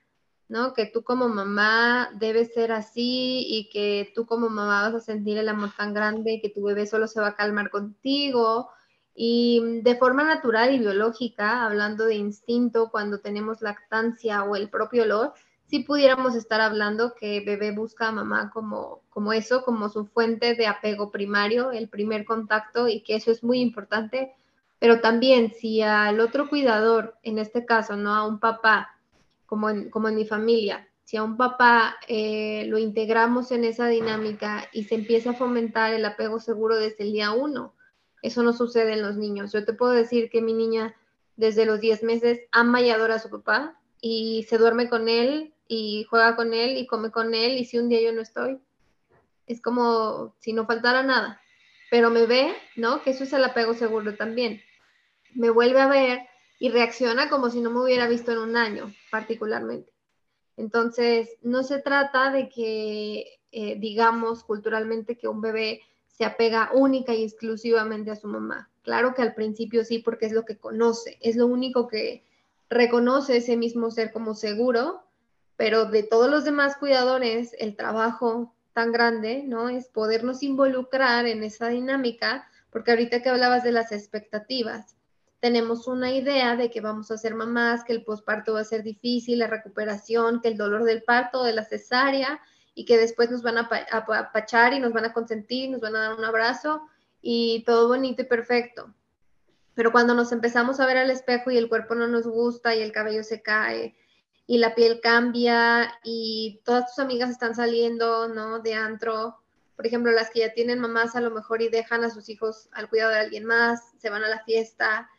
[0.49, 0.73] ¿No?
[0.73, 5.37] Que tú como mamá debes ser así y que tú como mamá vas a sentir
[5.37, 8.69] el amor tan grande y que tu bebé solo se va a calmar contigo.
[9.15, 15.03] Y de forma natural y biológica, hablando de instinto, cuando tenemos lactancia o el propio
[15.03, 15.33] olor,
[15.65, 20.55] sí pudiéramos estar hablando que bebé busca a mamá como, como eso, como su fuente
[20.55, 24.33] de apego primario, el primer contacto, y que eso es muy importante
[24.79, 28.96] Pero también si al otro cuidador, en este caso, no a un papá,
[29.47, 33.87] como en, como en mi familia, si a un papá eh, lo integramos en esa
[33.87, 37.73] dinámica y se empieza a fomentar el apego seguro desde el día uno,
[38.21, 39.53] eso no sucede en los niños.
[39.53, 40.95] Yo te puedo decir que mi niña
[41.35, 46.05] desde los 10 meses ama y a su papá y se duerme con él y
[46.09, 48.59] juega con él y come con él y si un día yo no estoy,
[49.47, 51.41] es como si no faltara nada.
[51.89, 53.01] Pero me ve, ¿no?
[53.01, 54.61] Que eso es el apego seguro también
[55.37, 56.19] me vuelve a ver
[56.59, 59.91] y reacciona como si no me hubiera visto en un año, particularmente.
[60.57, 67.13] Entonces, no se trata de que eh, digamos culturalmente que un bebé se apega única
[67.13, 68.69] y exclusivamente a su mamá.
[68.81, 72.23] Claro que al principio sí, porque es lo que conoce, es lo único que
[72.69, 75.03] reconoce ese mismo ser como seguro,
[75.55, 79.69] pero de todos los demás cuidadores, el trabajo tan grande, ¿no?
[79.69, 84.96] Es podernos involucrar en esa dinámica, porque ahorita que hablabas de las expectativas,
[85.39, 88.83] tenemos una idea de que vamos a ser mamás, que el posparto va a ser
[88.83, 92.39] difícil, la recuperación, que el dolor del parto, de la cesárea,
[92.73, 93.67] y que después nos van a
[94.19, 96.81] apachar y nos van a consentir, nos van a dar un abrazo
[97.21, 98.93] y todo bonito y perfecto.
[99.73, 102.81] Pero cuando nos empezamos a ver al espejo y el cuerpo no nos gusta y
[102.81, 103.95] el cabello se cae
[104.45, 108.59] y la piel cambia y todas tus amigas están saliendo, ¿no?
[108.59, 109.39] De antro,
[109.75, 112.69] por ejemplo, las que ya tienen mamás a lo mejor y dejan a sus hijos
[112.73, 115.09] al cuidado de alguien más, se van a la fiesta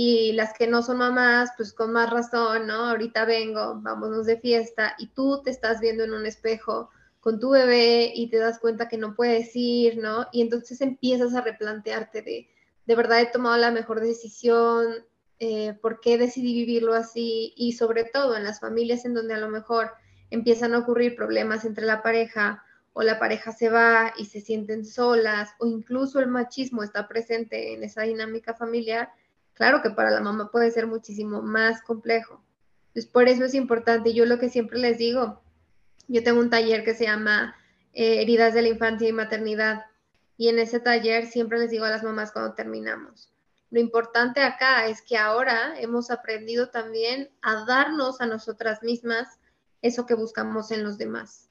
[0.00, 2.86] y las que no son mamás, pues con más razón, ¿no?
[2.86, 7.50] Ahorita vengo, vámonos de fiesta y tú te estás viendo en un espejo con tu
[7.50, 10.28] bebé y te das cuenta que no puedes ir, ¿no?
[10.30, 12.48] Y entonces empiezas a replantearte de,
[12.86, 15.04] de verdad he tomado la mejor decisión,
[15.40, 19.38] eh, por qué decidí vivirlo así y sobre todo en las familias en donde a
[19.38, 19.94] lo mejor
[20.30, 24.86] empiezan a ocurrir problemas entre la pareja o la pareja se va y se sienten
[24.86, 29.10] solas o incluso el machismo está presente en esa dinámica familiar,
[29.58, 32.40] Claro que para la mamá puede ser muchísimo más complejo.
[32.88, 34.14] Entonces, por eso es importante.
[34.14, 35.42] Yo lo que siempre les digo,
[36.06, 37.56] yo tengo un taller que se llama
[37.92, 39.86] eh, Heridas de la Infancia y Maternidad.
[40.36, 43.32] Y en ese taller siempre les digo a las mamás cuando terminamos.
[43.70, 49.40] Lo importante acá es que ahora hemos aprendido también a darnos a nosotras mismas
[49.82, 51.50] eso que buscamos en los demás.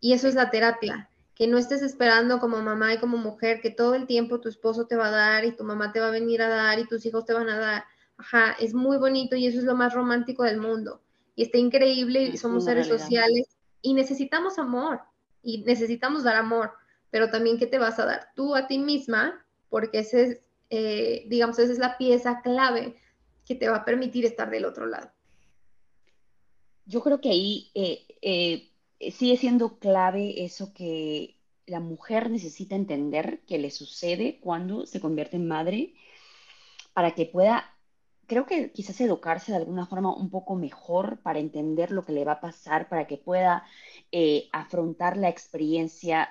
[0.00, 3.70] Y eso es la terapia que no estés esperando como mamá y como mujer que
[3.70, 6.12] todo el tiempo tu esposo te va a dar y tu mamá te va a
[6.12, 7.84] venir a dar y tus hijos te van a dar.
[8.16, 11.02] Ajá, es muy bonito y eso es lo más romántico del mundo.
[11.34, 15.00] Y está increíble y somos seres sociales y necesitamos amor
[15.42, 16.72] y necesitamos dar amor,
[17.10, 21.24] pero también qué te vas a dar tú a ti misma, porque ese es, eh,
[21.28, 22.96] digamos, esa es la pieza clave
[23.44, 25.10] que te va a permitir estar del otro lado.
[26.86, 28.70] Yo creo que ahí eh, eh,
[29.00, 35.36] sigue siendo clave eso que la mujer necesita entender que le sucede cuando se convierte
[35.36, 35.94] en madre
[36.92, 37.64] para que pueda,
[38.26, 42.24] creo que quizás educarse de alguna forma un poco mejor para entender lo que le
[42.24, 43.64] va a pasar, para que pueda
[44.12, 46.28] eh, afrontar la experiencia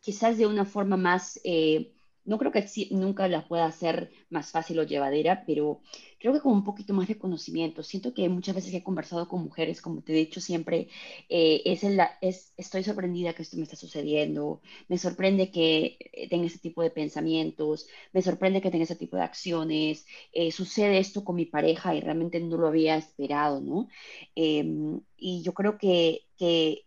[0.00, 1.92] quizás de una forma más eh,
[2.28, 5.80] no creo que nunca la pueda hacer más fácil o llevadera, pero
[6.20, 7.82] creo que con un poquito más de conocimiento.
[7.82, 10.88] Siento que muchas veces he conversado con mujeres, como te he dicho siempre,
[11.30, 11.82] eh, es,
[12.20, 16.82] es estoy sorprendida que esto me está sucediendo, me sorprende que eh, tenga ese tipo
[16.82, 21.46] de pensamientos, me sorprende que tenga ese tipo de acciones, eh, sucede esto con mi
[21.46, 23.88] pareja y realmente no lo había esperado, ¿no?
[24.34, 26.84] Em, y yo creo que, que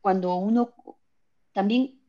[0.00, 0.74] cuando uno
[1.52, 1.99] también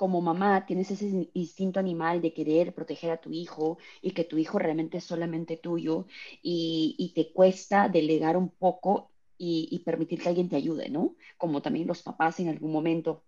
[0.00, 4.38] como mamá tienes ese instinto animal de querer proteger a tu hijo y que tu
[4.38, 6.06] hijo realmente es solamente tuyo
[6.42, 11.16] y, te cuesta delegar un poco y, permitir que alguien te ayude, ¿no?
[11.36, 13.24] Como también los papás en algún momento.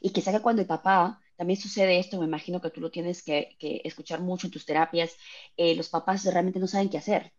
[0.00, 3.22] Y que que cuando el papá, también sucede esto, me imagino que tú lo tienes
[3.22, 5.16] que, escuchar mucho en tus terapias,
[5.56, 7.32] eh, los papás realmente no saben qué hacer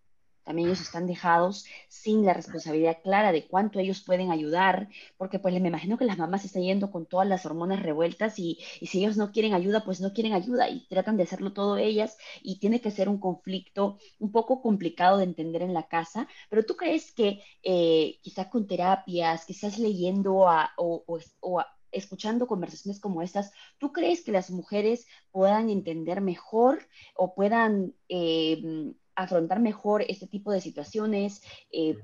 [0.50, 5.54] también ellos están dejados sin la responsabilidad clara de cuánto ellos pueden ayudar, porque pues
[5.62, 9.16] me imagino que las mamás están yendo con todas las hormonas revueltas y, si ellos
[9.16, 12.82] no quieren ayuda, pues no quieren ayuda y tratan de hacerlo todo ellas y tiene
[12.82, 17.12] que ser un conflicto un poco complicado de entender en la casa, pero tú crees
[17.12, 24.32] que eh, quizás con terapias, quizás leyendo o, escuchando conversaciones como estas, ¿tú crees que
[24.32, 28.64] las mujeres puedan entender mejor o puedan eh,
[29.24, 31.42] afrontar mejor este tipo de situaciones?
[31.72, 31.98] Eh,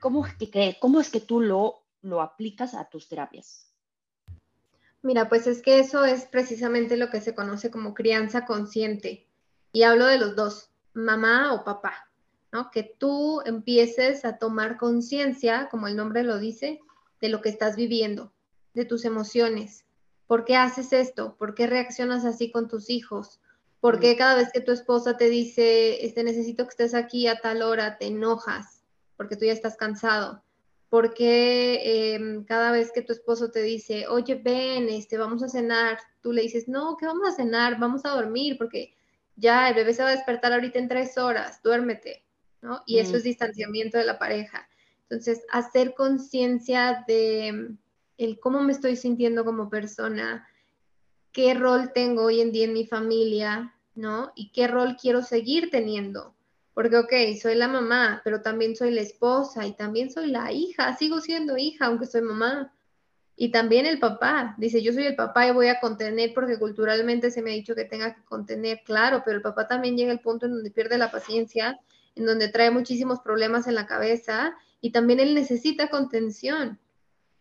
[0.00, 3.70] ¿cómo, es que, ¿Cómo es que tú lo, lo aplicas a tus terapias?
[5.02, 9.28] Mira, pues es que eso es precisamente lo que se conoce como crianza consciente.
[9.72, 12.10] Y hablo de los dos, mamá o papá,
[12.52, 12.70] ¿no?
[12.70, 16.80] Que tú empieces a tomar conciencia, como el nombre lo dice,
[17.20, 18.32] de lo que estás viviendo,
[18.72, 19.84] de tus emociones.
[20.26, 21.36] ¿Por qué haces esto?
[21.36, 23.40] ¿Por qué reaccionas así con tus hijos?
[23.84, 27.40] ¿Por qué cada vez que tu esposa te dice, este, necesito que estés aquí a
[27.40, 28.82] tal hora, te enojas?
[29.18, 30.42] Porque tú ya estás cansado.
[30.88, 35.50] ¿Por qué em, cada vez que tu esposo te dice, oye, ven, este, vamos a
[35.50, 37.78] cenar, tú le dices, no, ¿qué vamos a cenar?
[37.78, 38.96] Vamos a dormir, porque
[39.36, 42.24] ya el bebé se va a despertar ahorita en tres horas, duérmete,
[42.62, 42.82] ¿no?
[42.86, 44.66] Y eso es distanciamiento de la pareja.
[45.10, 47.78] Entonces, hacer conciencia de em,
[48.16, 50.48] el cómo me estoy sintiendo como persona,
[51.34, 54.32] qué rol tengo hoy en día en mi familia, ¿no?
[54.36, 56.34] Y qué rol quiero seguir teniendo.
[56.72, 57.12] Porque, ok,
[57.42, 61.58] soy la mamá, pero también soy la esposa y también soy la hija, sigo siendo
[61.58, 62.72] hija, aunque soy mamá.
[63.36, 67.32] Y también el papá, dice, yo soy el papá y voy a contener porque culturalmente
[67.32, 70.20] se me ha dicho que tenga que contener, claro, pero el papá también llega al
[70.20, 71.80] punto en donde pierde la paciencia,
[72.14, 76.78] en donde trae muchísimos problemas en la cabeza y también él necesita contención.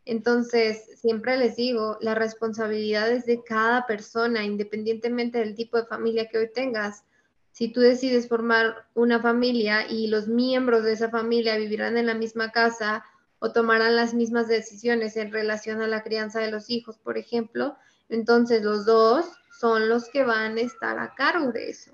[0.05, 6.27] Entonces, siempre les digo, la responsabilidad es de cada persona, independientemente del tipo de familia
[6.27, 7.05] que hoy tengas.
[7.51, 12.15] Si tú decides formar una familia y los miembros de esa familia vivirán en la
[12.15, 13.05] misma casa
[13.39, 17.77] o tomarán las mismas decisiones en relación a la crianza de los hijos, por ejemplo,
[18.09, 19.25] entonces los dos
[19.59, 21.91] son los que van a estar a cargo de eso.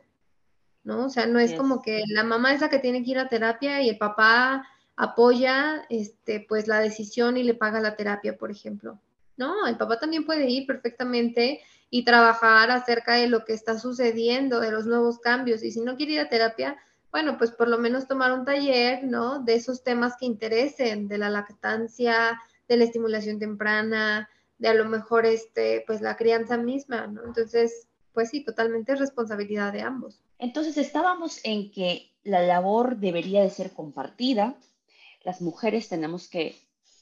[0.84, 1.06] ¿No?
[1.06, 3.28] O sea, no es como que la mamá es la que tiene que ir a
[3.28, 4.66] terapia y el papá
[5.00, 9.00] apoya este, pues la decisión y le paga la terapia, por ejemplo.
[9.38, 14.60] No, el papá también puede ir perfectamente y trabajar acerca de lo que está sucediendo,
[14.60, 15.64] de los nuevos cambios.
[15.64, 16.78] Y si no quiere ir a terapia,
[17.14, 19.40] bueno, pues por lo menos tomar un taller, ¿no?
[19.40, 22.38] De esos temas que interesen, de la lactancia,
[22.68, 27.24] de la estimulación temprana, de a lo mejor, este, pues la crianza misma, ¿no?
[27.24, 30.22] Entonces, pues sí, totalmente responsabilidad de ambos.
[30.40, 34.58] Entonces estábamos en que la labor debería de ser compartida,
[35.30, 36.56] las mujeres tenemos que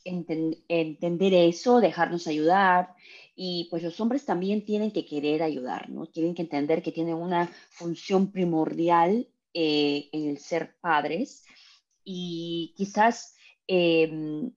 [0.04, 2.94] entender eso, dejarnos ayudar
[3.38, 6.08] y pues los hombres también tienen que querer ayudar, ¿no?
[6.08, 11.46] Tienen que entender que tienen una función primordial eh, en el ser padres
[12.04, 13.34] y quizás
[13.66, 14.52] em,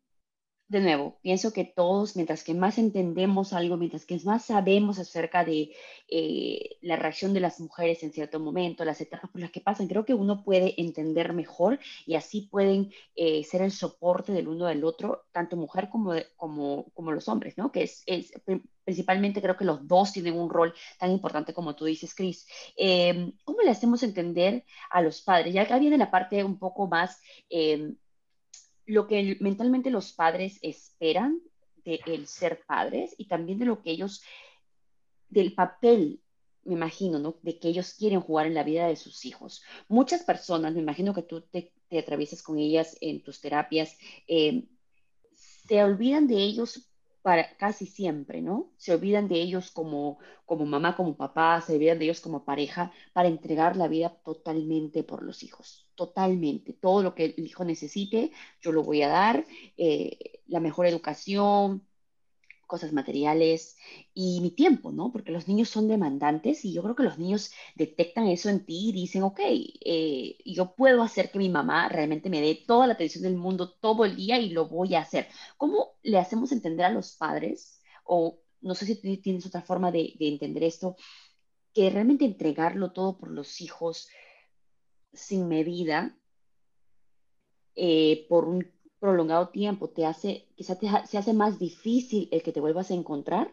[0.70, 5.44] de nuevo, pienso que todos, mientras que más entendemos algo, mientras que más sabemos acerca
[5.44, 5.74] de
[6.06, 9.88] eh, la reacción de las mujeres en cierto momento, las etapas por las que pasan,
[9.88, 14.66] creo que uno puede entender mejor y así pueden eh, ser el soporte del uno
[14.66, 17.72] del otro, tanto mujer como, como, los hombres, ¿no?
[17.72, 18.04] Que es,
[18.84, 22.46] principalmente creo que los dos tienen un rol tan importante como tú dices, Cris.
[22.76, 25.52] Em, ¿Cómo le hacemos entender a los padres?
[25.52, 27.20] Ya acá viene la parte un poco más...
[28.90, 31.40] Lo que mentalmente los padres esperan
[31.84, 34.20] de el ser padres y también de lo que ellos,
[35.28, 36.20] del papel,
[36.64, 37.36] me imagino, ¿no?
[37.42, 39.62] De que ellos quieren jugar en la vida de sus hijos.
[39.86, 44.66] Muchas personas, me imagino que tú te, te atraviesas con ellas en tus terapias, eh,
[45.34, 46.89] se olvidan de ellos
[47.22, 48.72] para casi siempre, ¿no?
[48.76, 52.92] Se olvidan de ellos como, como mamá, como papá, se olvidan de ellos como pareja
[53.12, 56.72] para entregar la vida totalmente por los hijos, totalmente.
[56.72, 59.44] Todo lo que el hijo necesite, yo lo voy a dar,
[59.76, 61.86] eh, la mejor educación,
[62.70, 63.76] cosas materiales
[64.14, 65.10] y mi tiempo, ¿no?
[65.12, 68.90] Porque los niños son demandantes y yo creo que los niños detectan eso en ti
[68.90, 72.94] y dicen, ok, eh, yo puedo hacer que mi mamá realmente me dé toda la
[72.94, 75.26] atención del mundo todo el día y lo voy a hacer.
[75.56, 80.14] ¿Cómo le hacemos entender a los padres, o no sé si tienes otra forma de,
[80.20, 80.96] entender esto,
[81.74, 84.08] que realmente entregarlo todo por los hijos
[85.12, 86.16] sin medida,
[87.74, 90.76] eh, por un prolongado tiempo te hace, quizá
[91.06, 93.52] se hace más difícil el que te vuelvas a encontrar?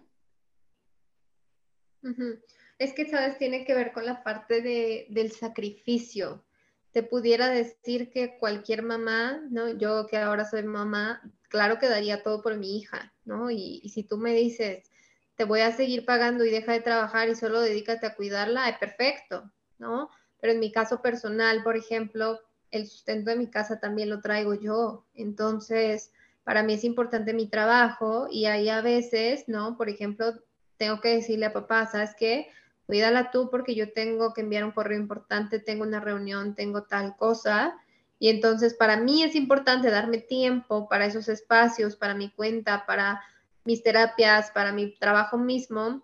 [2.78, 6.46] Es que, sabes, tiene que ver con la parte de, del sacrificio.
[6.92, 9.70] Te pudiera decir que cualquier mamá, ¿no?
[9.70, 13.50] Yo que ahora soy mamá, claro que daría todo por mi hija, ¿no?
[13.50, 14.90] Y, y si tú me dices,
[15.36, 18.78] te voy a seguir pagando y deja de trabajar y solo dedícate a cuidarla, es
[18.78, 20.10] perfecto, ¿no?
[20.40, 22.40] Pero en mi caso personal, por ejemplo,
[22.72, 25.06] el sustento de mi casa también lo traigo yo.
[25.14, 26.12] Entonces,
[26.44, 29.78] para mí es importante mi trabajo y ahí a veces, ¿no?
[29.78, 30.34] Por ejemplo,
[30.78, 32.48] tengo que decirle a papá, ¿sabes qué?
[32.86, 37.16] Cuídala tú porque yo tengo que enviar un correo importante, tengo una reunión, tengo tal
[37.18, 37.76] cosa.
[38.20, 43.22] Y entonces para mí es importante darme tiempo para esos espacios, para mi cuenta, para
[43.66, 46.02] mis terapias, para mi trabajo mismo,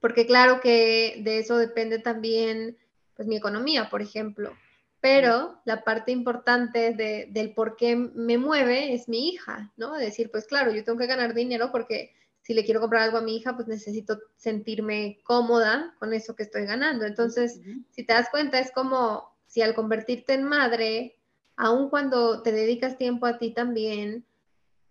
[0.00, 2.78] porque claro que de eso depende también
[3.16, 4.52] pues mi economía, por ejemplo
[5.00, 6.94] pero la parte importante
[7.30, 9.94] del por qué me mueve es mi hija, ¿no?
[9.94, 13.22] Decir, pues claro, yo tengo que ganar dinero porque si le quiero comprar algo a
[13.22, 17.04] mi hija, pues necesito sentirme cómoda con eso que estoy ganando.
[17.04, 21.18] Entonces, si te das cuenta, es como si al convertirte en madre,
[21.56, 24.24] aun cuando te dedicas tiempo a ti también,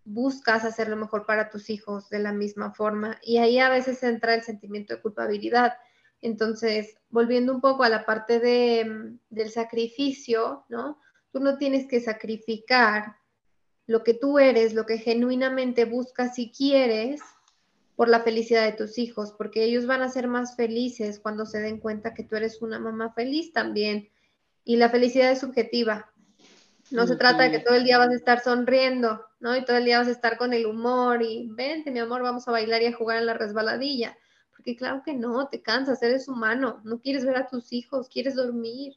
[0.06, 3.20] buscas hacer lo mejor para tus hijos de la misma forma.
[3.24, 5.74] Y ahí a veces entra el sentimiento de culpabilidad
[6.22, 11.00] Entonces, volviendo un poco a la parte de, del sacrificio, ¿no?
[11.32, 13.18] Tú no tienes que sacrificar
[13.86, 17.22] lo que tú eres, lo que genuinamente buscas y quieres
[17.96, 21.60] por la felicidad de tus hijos, porque ellos van a ser más felices cuando se
[21.60, 24.10] den cuenta que tú eres una mamá feliz también.
[24.64, 26.12] Y la felicidad es subjetiva.
[26.92, 29.56] No se trata de que todo el día vas a estar sonriendo, ¿no?
[29.56, 32.48] Y todo el día vas a estar con el humor y vente, mi amor, vamos
[32.48, 34.18] a bailar y a jugar en la resbaladilla.
[34.68, 38.36] Porque claro que no, te cansas, eres humano, no quieres ver a tus hijos, quieres
[38.36, 38.96] dormir,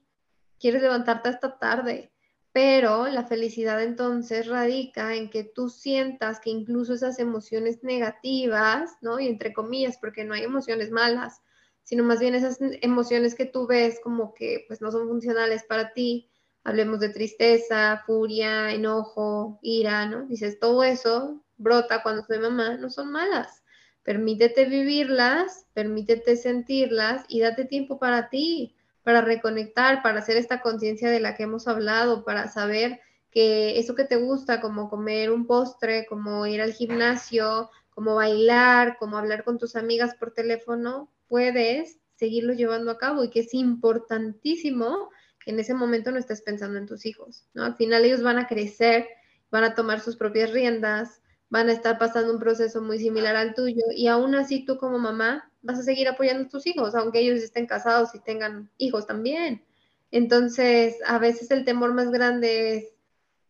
[0.59, 2.11] quieres levantarte hasta tarde.
[2.51, 9.21] Pero la felicidad entonces radica en que tú sientas que incluso esas emociones negativas, ¿no?
[9.21, 11.41] Y entre comillas, porque no hay emociones malas,
[11.85, 15.93] sino más bien esas emociones que tú ves como que pues no son funcionales para
[15.93, 16.33] ti.
[16.65, 20.27] Hablemos de tristeza, furia, enojo, ira, ¿no?
[20.27, 23.60] Dices, todo eso brota cuando soy mamá, no son malas.
[24.03, 31.11] Permítete vivirlas, permítete sentirlas y date tiempo para ti para reconectar, para hacer esta conciencia
[31.11, 35.47] de la que hemos hablado, para saber que eso que te gusta, como comer un
[35.47, 41.99] postre, como ir al gimnasio, como bailar, como hablar con tus amigas por teléfono, puedes
[42.17, 45.11] seguirlo llevando a cabo y que es importantísimo
[45.43, 47.65] que en ese momento no estés pensando en tus hijos, ¿no?
[47.65, 49.09] Al final ellos van a crecer,
[49.51, 53.55] van a tomar sus propias riendas, van a estar pasando un proceso muy similar al
[53.55, 57.19] tuyo y aún así tú como mamá vas a seguir apoyando a tus hijos, aunque
[57.19, 59.65] ellos estén casados y tengan hijos también.
[60.13, 62.85] Entonces, a veces el temor más grande es,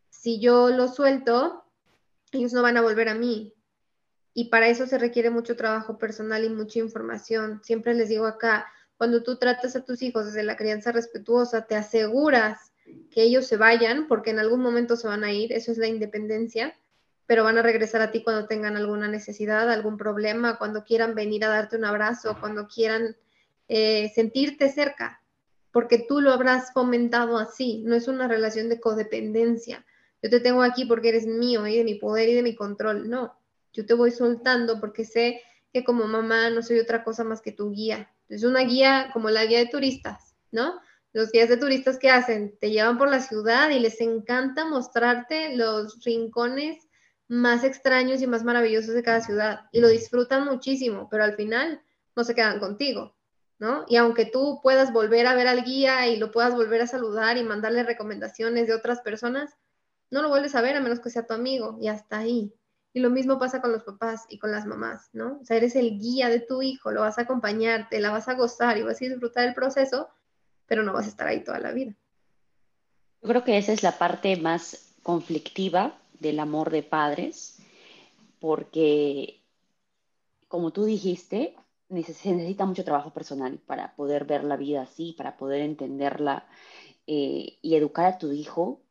[0.09, 1.65] si yo lo suelto,
[2.33, 3.55] ellos no van a volver a mí.
[4.33, 7.61] Y para eso se requiere mucho trabajo personal y mucha información.
[7.63, 11.77] Siempre les digo acá, cuando tú tratas a tus hijos desde la crianza respetuosa, te
[11.77, 12.73] aseguras
[13.11, 15.87] que ellos se vayan, porque en algún momento se van a ir, eso es la
[15.87, 16.75] independencia
[17.31, 21.45] pero van a regresar a ti cuando tengan alguna necesidad, algún problema, cuando quieran venir
[21.45, 23.14] a darte un abrazo, cuando quieran
[23.68, 25.22] eh, sentirte cerca,
[25.70, 29.87] porque tú lo habrás fomentado así, no es una relación de codependencia.
[30.20, 33.09] Yo te tengo aquí porque eres mío y de mi poder y de mi control,
[33.09, 33.39] no,
[33.72, 35.41] yo te voy soltando porque sé
[35.72, 38.11] que como mamá no soy otra cosa más que tu guía.
[38.28, 40.81] Es una guía como la guía de turistas, ¿no?
[41.12, 45.55] Los guías de turistas que hacen, te llevan por la ciudad y les encanta mostrarte
[45.55, 46.89] los rincones
[47.31, 51.81] más extraños y más maravillosos de cada ciudad y lo disfrutan muchísimo, pero al final
[52.16, 53.14] no se quedan contigo,
[53.61, 53.85] ¿no?
[53.87, 57.37] Y aunque tú puedas volver a ver al guía y lo puedas volver a saludar
[57.37, 59.57] y mandarle recomendaciones de otras personas,
[60.11, 62.53] no lo vuelves a ver a menos que sea tu amigo y hasta ahí.
[62.93, 65.39] Y lo mismo pasa con los papás y con las mamás, ¿no?
[65.41, 68.26] O sea, eres el guía de tu hijo, lo vas a acompañar, te la vas
[68.26, 70.09] a gozar y vas a disfrutar el proceso,
[70.66, 71.95] pero no vas a estar ahí toda la vida.
[73.22, 77.59] Yo creo que esa es la parte más conflictiva del amor de padres,
[78.39, 79.41] porque,
[80.49, 81.57] como tú dijiste,
[81.89, 86.47] se necesita mucho trabajo personal para poder ver la vida así, para poder entenderla
[87.07, 88.83] eh, y educar a tu hijo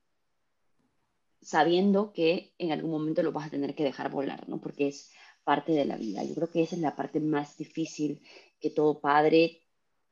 [1.42, 4.60] sabiendo que en algún momento lo vas a tener que dejar volar, ¿no?
[4.60, 5.12] Porque es
[5.44, 6.24] parte de la vida.
[6.24, 8.22] Yo creo que esa es la parte más difícil
[8.60, 9.62] que todo padre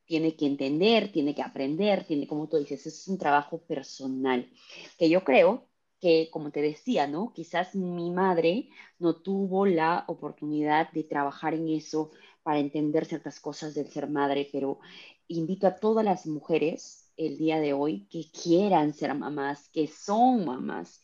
[0.05, 4.49] tiene que entender, tiene que aprender, tiene, como tú dices, es un trabajo personal,
[4.97, 5.67] que yo creo
[5.99, 7.33] que, como te decía, ¿no?
[7.33, 8.69] Quizás mi madre
[8.99, 12.11] no tuvo la oportunidad de trabajar en eso
[12.43, 14.79] para entender ciertas cosas del ser madre, pero
[15.27, 20.45] invito a todas las mujeres el día de hoy que quieran ser mamás, que son
[20.45, 21.03] mamás,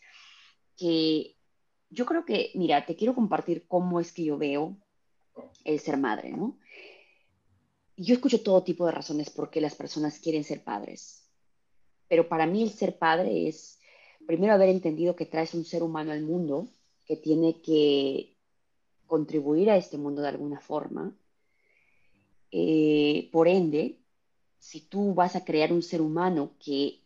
[0.78, 1.36] que
[1.90, 4.78] yo creo que, mira, te quiero compartir cómo es que yo veo
[5.64, 6.60] el ser madre, ¿no?
[7.98, 11.28] Yo escucho todo tipo de razones por qué las personas quieren ser padres,
[12.08, 13.80] pero para mí el ser padre es
[14.26, 16.68] primero haber entendido que traes un ser humano al mundo
[17.06, 18.36] que tiene que
[19.08, 21.16] contribuir a este mundo de alguna forma.
[22.52, 24.00] Eh, por ende,
[24.58, 27.02] si tú vas a crear un ser humano que,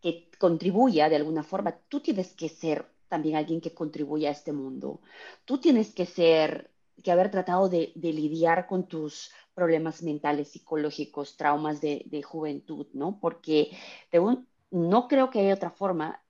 [0.00, 4.52] que contribuya de alguna forma, tú tienes que ser también alguien que contribuya a este
[4.52, 5.00] mundo.
[5.44, 6.70] Tú tienes que ser,
[7.04, 13.20] que haber tratado de, lidiar con tus problemas mentales, psicológicos, traumas de, de juventud, ¿no?
[13.20, 13.70] Porque
[14.10, 16.22] de un, no creo que haya otra forma,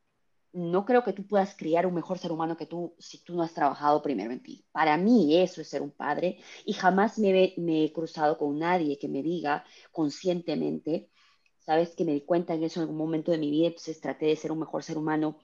[0.53, 3.43] no creo que tú puedas criar un mejor ser humano que tú si tú no
[3.43, 4.65] has trabajado primero en ti.
[4.73, 9.09] Para mí eso es ser un padre y jamás me, he cruzado con nadie que
[9.09, 11.11] me diga conscientemente,
[11.59, 14.27] sabes que me di cuenta en eso en algún momento de mi vida, entonces traté
[14.27, 15.39] de ser un mejor ser humano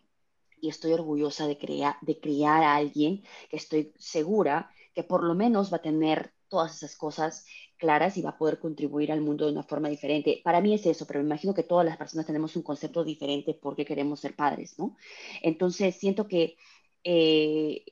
[0.60, 5.34] y estoy orgullosa de, crear, de criar a alguien que estoy segura que por lo
[5.34, 7.44] menos va a tener todas esas cosas
[7.76, 10.40] claras y va a poder contribuir al mundo de una forma diferente.
[10.44, 13.58] Para mí es eso, pero me imagino que todas las personas tenemos un concepto diferente
[13.60, 14.96] porque queremos ser padres, ¿no?
[15.42, 16.56] Entonces, siento que
[17.02, 17.84] eh,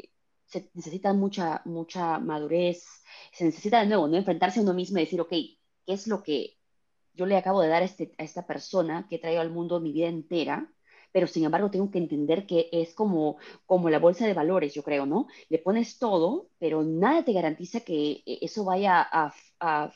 [0.46, 2.86] se necesita mucha, mucha madurez,
[3.32, 4.16] se necesita de nuevo, ¿no?
[4.16, 6.58] Enfrentarse a uno mismo y decir, ok, ¿qué es lo que
[7.14, 9.80] yo le acabo de dar a, este, a esta persona que he traído al mundo
[9.80, 10.72] mi vida entera?
[11.12, 13.36] Pero sin embargo tengo que entender que es como,
[13.66, 15.28] como la bolsa de valores, yo creo, ¿no?
[15.48, 19.32] Le pones todo, pero nada te garantiza que e, eso vaya a,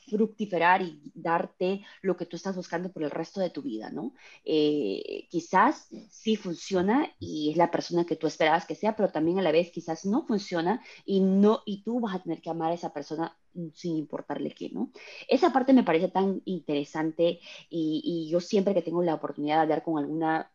[0.08, 4.14] fructiferar y darte lo que tú estás buscando por el resto de tu vida, ¿no?
[4.44, 9.40] Eh, quizás sí funciona y es la persona que tú esperabas que sea, pero también
[9.40, 12.70] a la vez quizás no funciona y, no, y tú vas a tener que amar
[12.70, 13.36] a esa persona
[13.74, 14.92] sin importarle qué, ¿no?
[15.26, 19.62] Esa parte me parece tan interesante y, y yo siempre que tengo la oportunidad de
[19.62, 20.52] hablar con alguna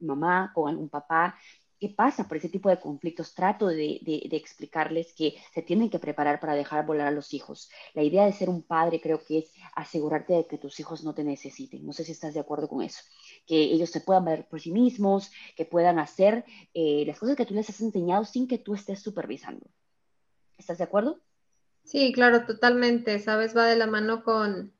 [0.00, 1.36] mamá, con algún papá,
[1.80, 3.34] qué pasa por ese tipo de conflictos.
[3.34, 7.70] Trato de, explicarles que se tienen que preparar para dejar volar a los hijos.
[7.94, 11.14] La idea de ser un padre creo que es asegurarte de que tus hijos no
[11.14, 11.84] te necesiten.
[11.86, 13.02] No sé si estás de acuerdo con eso.
[13.46, 16.44] Que ellos se puedan ver por sí mismos, que puedan hacer
[16.74, 19.66] eh, las cosas que tú les has enseñado sin que tú estés supervisando.
[20.58, 21.18] ¿Estás de acuerdo?
[21.84, 23.18] Sí, claro, totalmente.
[23.20, 24.74] Sabes, va de la mano con,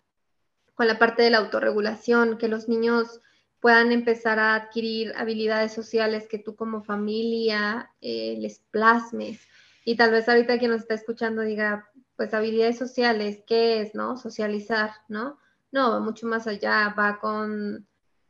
[0.75, 3.21] con la parte de la autorregulación, que los niños
[3.61, 9.41] puedan empezar a adquirir habilidades sociales que tú como familia eh, les plasmes.
[9.85, 14.17] Y tal vez ahorita quien nos está escuchando diga, pues habilidades sociales, ¿qué es, no?
[14.17, 15.39] Socializar, ¿no?
[15.73, 17.87] No, va mucho más allá, va con,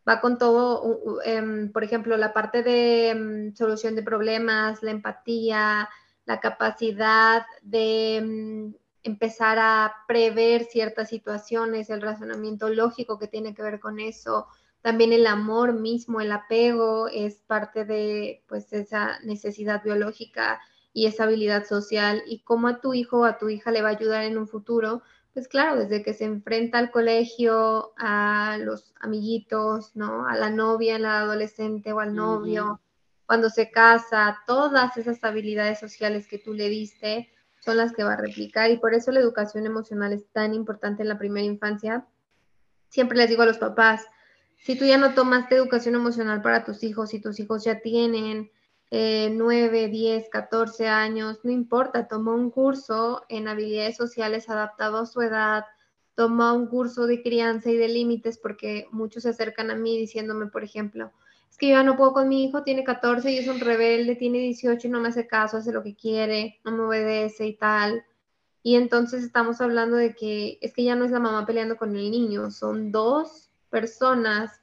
[0.09, 5.89] va con todo, em, por ejemplo, la parte de em, solución de problemas, la empatía,
[6.27, 13.63] la capacidad de em, empezar a prever ciertas situaciones, el razonamiento lógico que tiene que
[13.63, 14.47] ver con eso,
[14.83, 20.61] también el amor mismo, el apego es parte de pues esa necesidad biológica
[20.93, 23.89] y esa habilidad social y cómo a tu hijo o a tu hija le va
[23.89, 25.03] a ayudar en un futuro,
[25.35, 30.27] pues claro, desde que se enfrenta al colegio, a los amiguitos, ¿no?
[30.27, 32.81] A la novia, a la adolescente o al novio,
[33.27, 38.15] cuando se casa, todas esas habilidades sociales que tú le diste son las que va
[38.15, 42.07] a replicar y por eso la educación emocional es tan importante en la primera infancia.
[42.89, 44.05] Siempre les digo a los papás,
[44.63, 48.51] si tú ya no tomaste educación emocional para tus hijos, y tus hijos ya tienen
[48.91, 55.07] eh, 9, 10, 14 años, no importa, toma un curso en habilidades sociales adaptado a
[55.07, 55.65] su edad,
[56.15, 60.47] toma un curso de crianza y de límites, porque muchos se acercan a mí diciéndome,
[60.47, 61.11] por ejemplo,
[61.51, 64.15] es que yo ya no puedo con mi hijo, tiene 14 y es un rebelde,
[64.15, 67.57] tiene 18 y no me hace caso, hace lo que quiere, no me obedece y
[67.57, 68.05] tal.
[68.63, 71.97] Y entonces estamos hablando de que es que ya no es la mamá peleando con
[71.97, 74.61] el niño, son dos personas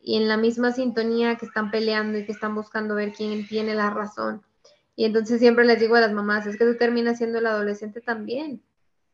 [0.00, 3.74] y en la misma sintonía que están peleando y que están buscando ver quién tiene
[3.74, 4.42] la razón.
[4.96, 8.00] Y entonces siempre les digo a las mamás, es que tú terminas siendo el adolescente
[8.00, 8.62] también,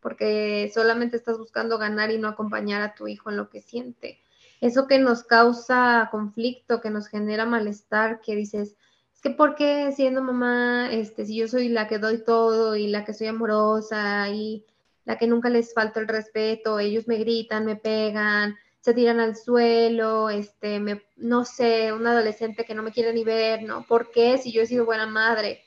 [0.01, 4.19] porque solamente estás buscando ganar y no acompañar a tu hijo en lo que siente.
[4.61, 8.77] Eso que nos causa conflicto, que nos genera malestar, que dices,
[9.15, 12.89] es que ¿por qué siendo mamá, este, si yo soy la que doy todo y
[12.89, 14.65] la que soy amorosa y
[15.05, 19.37] la que nunca les falta el respeto, ellos me gritan, me pegan, se tiran al
[19.37, 23.85] suelo, este, me, no sé, un adolescente que no me quiere ni ver, ¿no?
[23.87, 25.63] ¿Por qué si yo he sido buena madre?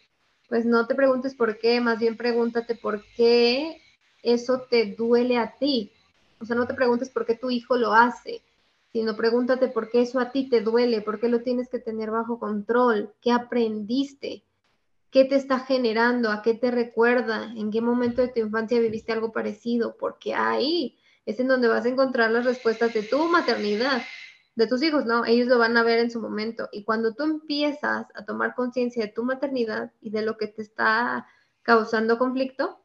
[0.49, 3.82] Pues no te preguntes por qué, más bien pregúntate por qué
[4.24, 5.91] eso te duele a ti.
[6.39, 8.41] O sea, no te preguntes por qué tu hijo lo hace,
[8.91, 12.12] sino pregúntate por qué eso a ti te duele, por qué lo tienes que tener
[12.12, 14.43] bajo control, qué aprendiste,
[15.12, 19.12] qué te está generando, a qué te recuerda, en qué momento de tu infancia viviste
[19.12, 24.01] algo parecido, porque ahí es en donde vas a encontrar las respuestas de tu maternidad,
[24.55, 25.26] de tus hijos, ¿no?
[25.26, 26.67] Ellos lo van a ver en su momento.
[26.72, 30.61] Y cuando tú empiezas a tomar conciencia de tu maternidad y de lo que te
[30.61, 31.28] está
[31.61, 32.84] causando conflicto,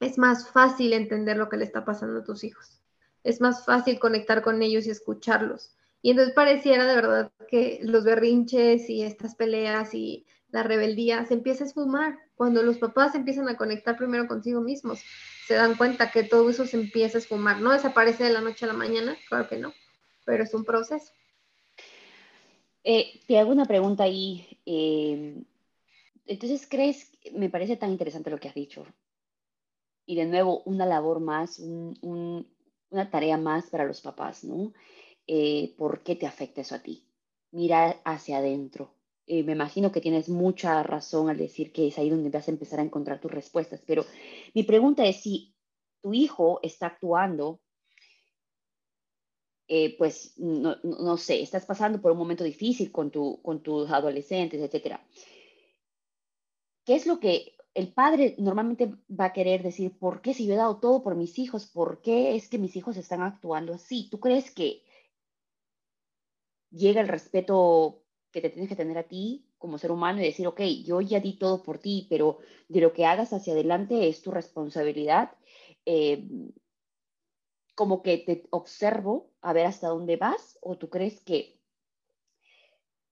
[0.00, 2.80] es más fácil entender lo que le está pasando a tus hijos.
[3.24, 5.74] Es más fácil conectar con ellos y escucharlos.
[6.02, 11.34] Y entonces pareciera de verdad que los berrinches y estas peleas y la rebeldía se
[11.34, 15.02] empieza a esfumar cuando los papás empiezan a conectar primero consigo mismos
[15.46, 17.60] se dan cuenta que todo eso se empieza a esfumar.
[17.60, 19.72] No desaparece de la noche a la mañana, claro que no,
[20.24, 21.12] pero es un proceso.
[22.82, 24.60] Eh, te hago una pregunta ahí.
[24.66, 25.40] Eh,
[26.26, 28.84] entonces, ¿crees, me parece tan interesante lo que has dicho?
[30.04, 34.72] Y de nuevo, una labor más, una tarea más para los papás, ¿no?
[35.28, 37.06] Eh, ¿Por qué te afecta eso a ti?
[37.52, 38.95] Mira hacia adentro.
[39.26, 42.78] Me imagino que tienes mucha razón al decir que es ahí donde vas a empezar
[42.78, 44.04] a encontrar tus respuestas, pero
[44.54, 45.54] mi pregunta es si
[46.00, 47.60] tu hijo está actuando,
[49.68, 54.60] eh, pues no, sé, estás pasando por un momento difícil con, tu, con tus adolescentes,
[54.62, 55.00] etc.
[56.84, 60.54] ¿Qué es lo que el padre normalmente va a querer decir, ¿por qué si yo
[60.54, 61.66] he dado todo por mis hijos?
[61.66, 64.08] ¿Por qué es que mis hijos están actuando así?
[64.08, 64.84] ¿Tú crees que
[66.70, 68.05] llega el respeto
[68.36, 71.20] que te tienes que tener a ti como ser humano y decir, ok, yo ya
[71.20, 75.32] di todo por ti, pero de lo que hagas hacia adelante es tu responsabilidad.
[75.86, 76.22] Eh,
[77.74, 81.58] como que te observo a ver hasta dónde vas o tú crees que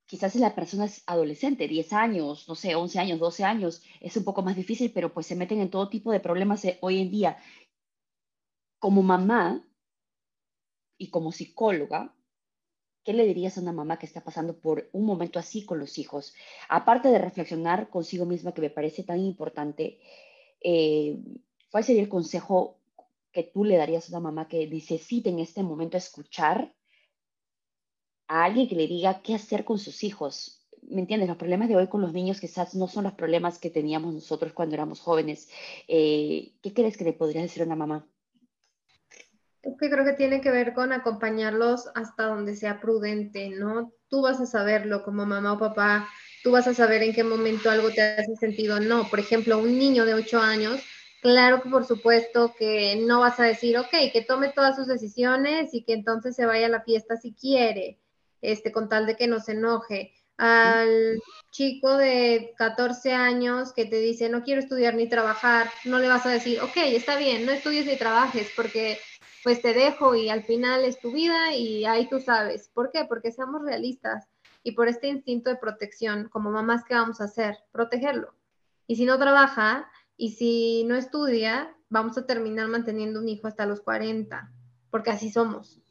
[0.05, 4.15] quizás si la persona es adolescente, 10 años, no sé, 11 años, 12 años, es
[4.19, 7.11] un poco más difícil, pero pues se meten en todo tipo de problemas hoy en
[7.11, 7.39] día.
[8.79, 9.67] Como mamá
[10.99, 12.15] y como psicóloga,
[13.05, 15.99] ¿qué le dirías a una mamá que está pasando por un momento así con los
[15.99, 16.35] hijos?
[16.69, 20.01] Aparte de reflexionar consigo misma, que me parece tan importante,
[20.61, 21.19] eh,
[21.71, 22.79] ¿cuál sería el consejo
[23.31, 26.75] que tú le darías a una mamá que necesite en este momento escuchar
[28.27, 30.67] a alguien que le diga qué hacer con sus hijos?
[30.83, 31.29] ¿Me entiendes?
[31.29, 34.53] Los problemas de hoy con los niños quizás no son los problemas que teníamos nosotros
[34.53, 35.49] cuando éramos jóvenes.
[35.89, 38.07] Eh, ¿Qué crees que le podría decir a una mamá?
[39.79, 43.93] Que creo que tiene que ver con acompañarlos hasta donde sea prudente, ¿no?
[44.09, 46.09] Tú vas a saberlo como mamá o papá,
[46.43, 49.09] tú vas a saber en qué momento algo te hace sentido no.
[49.09, 50.81] Por ejemplo, un niño de 8 años,
[51.23, 55.73] claro que por supuesto que no vas a decir, ok, que tome todas sus decisiones
[55.73, 57.99] y que entonces se vaya a la fiesta si quiere,
[58.43, 60.13] este, con tal de que no se enoje.
[60.37, 61.21] Al
[61.53, 66.27] chico de 14 años que te dice, no quiero estudiar ni trabajar, no le vas
[66.27, 68.99] a decir, ok, está bien, no estudies ni trabajes, porque
[69.45, 72.71] pues te dejo y al final es tu vida y ahí tú sabes.
[72.73, 73.05] ¿Por qué?
[73.05, 74.27] Porque seamos realistas
[74.63, 77.59] y por este instinto de protección, como mamás, ¿qué vamos a hacer?
[77.71, 78.35] Protegerlo.
[78.87, 83.67] Y si no trabaja y si no estudia, vamos a terminar manteniendo un hijo hasta
[83.67, 84.51] los 40,
[84.91, 85.83] porque así somos,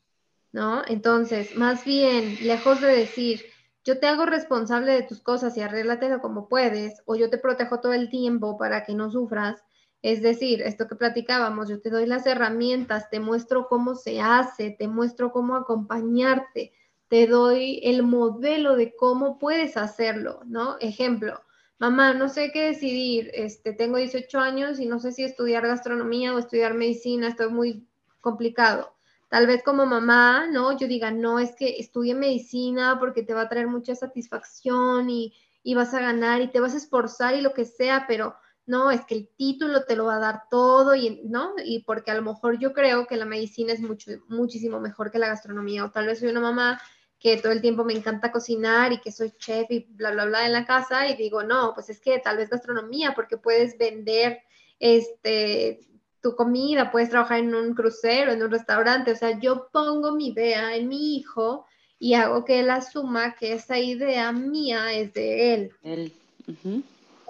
[0.52, 0.82] ¿no?
[0.88, 3.44] Entonces, más bien, lejos de decir,
[3.86, 7.82] yo te hago responsable de tus cosas y arréglatelo como puedes, o yo te protejo
[7.82, 9.64] todo el tiempo para que no sufras,
[10.04, 14.72] es decir, esto que platicábamos, yo te doy las herramientas, te muestro cómo se hace,
[14.78, 16.74] te muestro cómo acompañarte,
[17.08, 20.76] te doy el modelo de cómo puedes hacerlo, ¿no?
[20.82, 21.42] Ejemplo,
[21.80, 26.36] mamá, no sé qué decidir, este, tengo 18 años y no sé si estudiar gastronomía
[26.36, 27.88] o estudiar medicina, estoy muy
[28.20, 28.94] complicado.
[29.30, 30.78] Tal vez como mamá, ¿no?
[30.78, 35.34] Yo diga, no, es que estudie medicina porque te va a traer mucha satisfacción y,
[35.64, 38.36] y vas a ganar y te vas a esforzar y lo que sea, pero
[38.66, 41.54] no, es que el título te lo va a dar todo, y, ¿no?
[41.64, 45.20] Y porque a lo mejor yo creo que la medicina es mucho, muchísimo mejor que
[45.20, 46.82] la gastronomía, o tal vez soy una mamá
[47.20, 50.46] que todo el tiempo me encanta cocinar y que soy chef y bla, bla, bla
[50.46, 54.42] en la casa, y digo, no, pues es que tal vez gastronomía, porque puedes vender
[54.80, 55.80] este,
[56.22, 60.30] tu comida, puedes trabajar en un crucero, en un restaurante, o sea, yo pongo mi
[60.30, 61.66] idea en mi hijo
[62.00, 65.72] y hago que él asuma que esa idea mía es de él.
[65.84, 66.14] Él.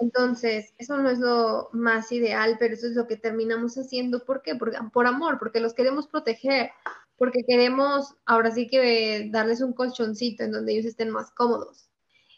[0.04, 4.22] Entonces, eso no es lo más ideal, pero eso es lo que terminamos haciendo.
[4.22, 4.54] ¿Por qué?
[4.54, 6.72] Por, amor, porque los queremos proteger,
[7.16, 11.88] porque queremos ahora sí que darles un colchoncito en donde ellos estén más cómodos.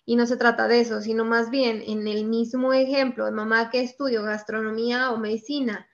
[0.04, 3.80] Y no se trata de eso, sino más bien en el mismo ejemplo mamá que
[3.80, 5.88] estudio gastronomía o medicina.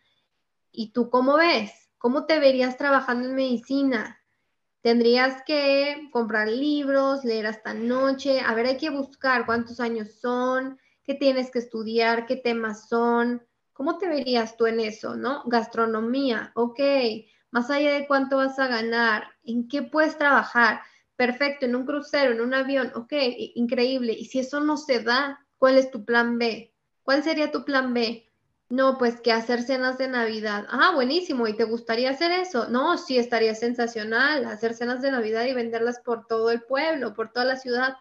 [0.73, 1.73] ¿Y tú cómo ves?
[1.97, 4.21] ¿Cómo te verías trabajando en medicina?
[4.83, 8.41] Tendrías que comprar libros, leer hasta noche.
[8.41, 13.43] A ver, hay que buscar cuántos años son, qué tienes que estudiar, qué temas son,
[13.73, 15.43] ¿cómo te verías tú en eso, no?
[15.47, 16.81] Gastronomía, ok,
[17.51, 20.81] más allá de cuánto vas a ganar, en qué puedes trabajar,
[21.17, 23.13] perfecto, en un crucero, en un avión, ok,
[23.55, 24.13] increíble.
[24.13, 26.75] Y si eso no se da, ¿cuál es tu plan B?
[27.03, 28.29] ¿Cuál sería tu plan B?
[28.73, 30.67] No, pues que hacer cenas de Navidad.
[30.71, 31.47] Ah, buenísimo.
[31.47, 32.69] ¿Y te gustaría hacer eso?
[32.71, 34.47] No, sí, estaría sensacional.
[34.47, 37.97] Hacer cenas de Navidad y venderlas por todo el pueblo, por toda la ciudad.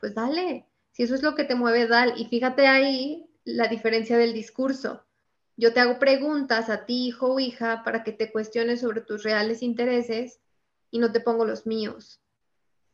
[0.00, 2.14] Pues dale, si eso es lo que te mueve, Dal.
[2.16, 5.04] Y fíjate ahí la diferencia del discurso.
[5.56, 9.22] Yo te hago preguntas a ti, hijo o hija, para que te cuestiones sobre tus
[9.22, 10.40] reales intereses
[10.90, 12.20] y no te pongo los míos.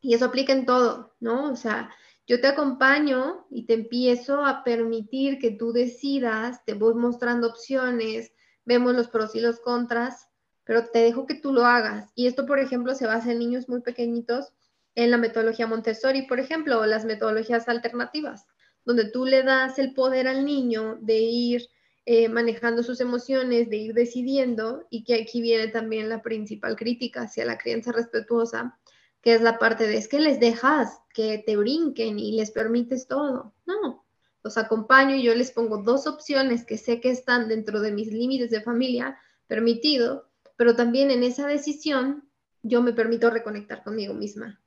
[0.01, 1.51] Y eso aplica en todo, ¿no?
[1.51, 1.91] O sea,
[2.27, 8.33] yo te acompaño y te empiezo a permitir que tú decidas, te voy mostrando opciones,
[8.65, 10.29] vemos los pros y los contras,
[10.65, 12.13] pero te dejo que tú lo hagas.
[12.15, 14.53] Y esto, por ejemplo, se basa en niños muy pequeñitos
[14.99, 18.47] en la metodología Montessori, por ejemplo, o las metodologías alternativas,
[18.85, 21.69] donde tú le das el poder al niño de ir
[22.05, 27.23] eh, manejando sus emociones, de ir decidiendo, y que aquí viene también la principal crítica
[27.23, 28.77] hacia la crianza respetuosa,
[29.23, 33.07] que es la parte de es que les dejas que te brinquen y les permites
[33.07, 33.55] todo.
[33.67, 34.05] No,
[34.43, 38.13] los acompaño y yo les pongo dos opciones que sé que están dentro de mis
[38.13, 42.29] límites de familia permitido, pero también en esa decisión
[42.65, 44.61] yo me permito reconectar conmigo misma.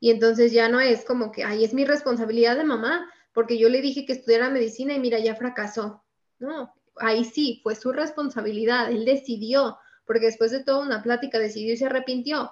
[0.00, 3.68] Y entonces ya no es como que, ay, es mi responsabilidad de mamá, porque yo
[3.68, 6.02] le dije que estudiara medicina y mira, ya fracasó.
[6.38, 11.74] No, ahí sí, fue su responsabilidad, él decidió, porque después de toda una plática decidió
[11.74, 12.50] y se arrepintió.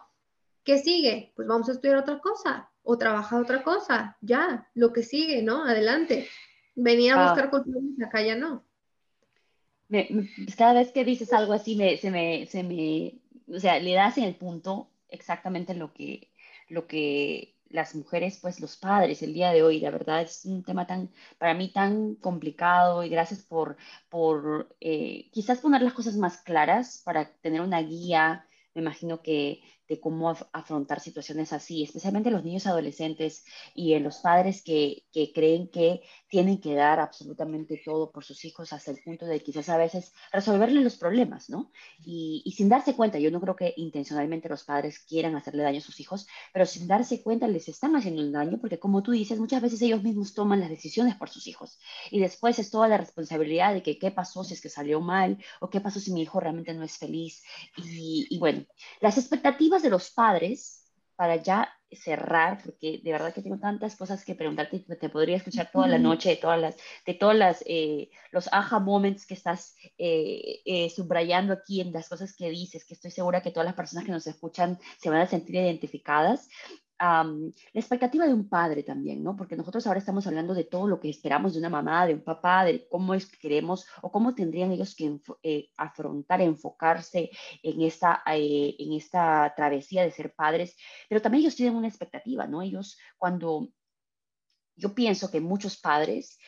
[0.62, 1.32] ¿Qué sigue?
[1.34, 2.70] Pues vamos a estudiar otra cosa.
[2.82, 5.64] o trabaja otra cosa, ya, lo que sigue, ¿no?
[5.64, 6.26] Adelante.
[6.74, 8.64] Venir a buscar cultura acá ya no.
[10.56, 13.14] cada vez que dices algo así, se, me, se me,
[13.54, 16.30] o sea, le das en el punto exactamente lo que,
[16.68, 20.64] lo que las mujeres, pues los padres el día de hoy, la verdad es un
[20.64, 23.76] tema tan, para mí tan complicado y gracias por,
[24.08, 29.60] por eh, quizás poner las cosas más claras para tener una guía, me imagino que
[29.88, 35.32] de cómo afrontar situaciones así, especialmente los niños adolescentes y en los padres que, que,
[35.32, 39.68] creen que tienen que dar absolutamente todo por sus hijos hasta el punto de quizás
[39.68, 41.70] a veces resolverle los problemas, ¿no?
[42.04, 45.78] Y, y, sin darse cuenta, yo no creo que intencionalmente los padres quieran hacerle daño
[45.78, 49.12] a sus hijos, pero sin darse cuenta les están haciendo un daño porque como tú
[49.12, 51.78] dices, muchas veces ellos mismos toman las decisiones por sus hijos
[52.10, 55.38] y después es toda la responsabilidad de que qué pasó si es que salió mal
[55.60, 57.42] o qué pasó si mi hijo realmente no es feliz.
[57.76, 58.64] Y, y bueno,
[59.00, 60.84] las expectativas de los padres,
[61.16, 65.70] para ya cerrar, porque de verdad que tengo tantas cosas que preguntarte, te podría escuchar
[65.72, 66.76] toda la noche de todas las,
[67.06, 72.08] de todas las, eh, los aha moments que estás eh, eh, subrayando aquí en las
[72.08, 75.22] cosas que dices, que estoy segura que todas las personas que nos escuchan se van
[75.22, 76.48] a sentir identificadas
[76.98, 79.36] la expectativa de un padre también, ¿no?
[79.36, 82.22] Porque nosotros ahora estamos hablando de todo lo que esperamos de una mamá, de un
[82.22, 87.30] papá, de cómo es que queremos o cómo tendrían ellos que eh, afrontar, enfocarse
[87.62, 90.76] en esta, eh, en esta travesía de ser padres,
[91.08, 92.62] pero también ellos tienen una expectativa, ¿no?
[92.62, 93.68] Ellos cuando
[94.78, 96.38] yo pienso que muchos padres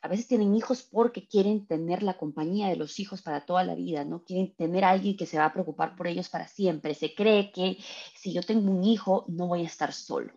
[0.00, 3.74] a veces tienen hijos porque quieren tener la compañía de los hijos para toda la
[3.74, 4.22] vida, ¿no?
[4.24, 6.94] Quieren tener a alguien que se va a preocupar por ellos para siempre.
[6.94, 7.78] Se cree que
[8.14, 10.32] si yo tengo un hijo, no voy a estar solo.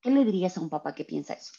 [0.00, 1.52] ¿Qué le dirías a un papá que piensa eso?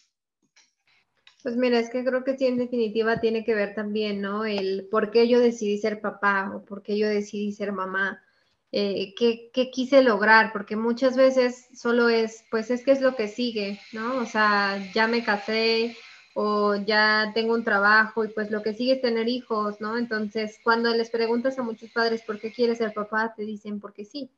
[1.44, 4.46] Pues mira, es que creo que sí, en definitiva tiene que ver también, ¿no?
[4.46, 8.24] El por qué yo decidí ser papá o por qué yo decidí ser mamá.
[8.72, 13.16] Eh, ¿qué, ¿qué, quise lograr, porque muchas veces solo es, pues es que es lo
[13.16, 14.16] que sigue, ¿no?
[14.16, 15.96] O sea, ya me casé,
[16.34, 19.98] o ya tengo un trabajo y pues lo que sigue es tener hijos, ¿no?
[19.98, 24.06] Entonces, cuando les preguntas a muchos padres por qué quieres ser papá, te dicen porque
[24.06, 24.32] sí.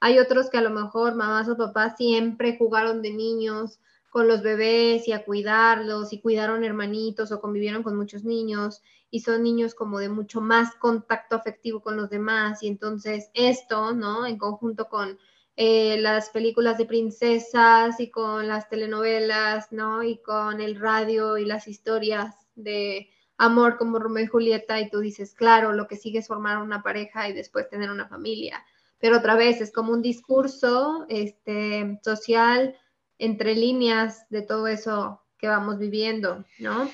[0.00, 3.78] Hay otros que a lo mejor mamás o papás siempre jugaron de niños
[4.10, 8.80] con los bebés y a cuidarlos y cuidaron hermanitos o convivieron con muchos niños
[9.10, 13.92] y son niños como de mucho más contacto afectivo con los demás y entonces esto,
[13.92, 14.26] ¿no?
[14.26, 15.18] En conjunto con
[15.56, 20.02] eh, las películas de princesas y con las telenovelas, ¿no?
[20.02, 25.00] Y con el radio y las historias de amor como Romeo y Julieta y tú
[25.00, 28.64] dices, claro, lo que sigue es formar una pareja y después tener una familia.
[28.98, 32.76] Pero otra vez es como un discurso este, social
[33.18, 36.90] entre líneas de todo eso que vamos viviendo, ¿no?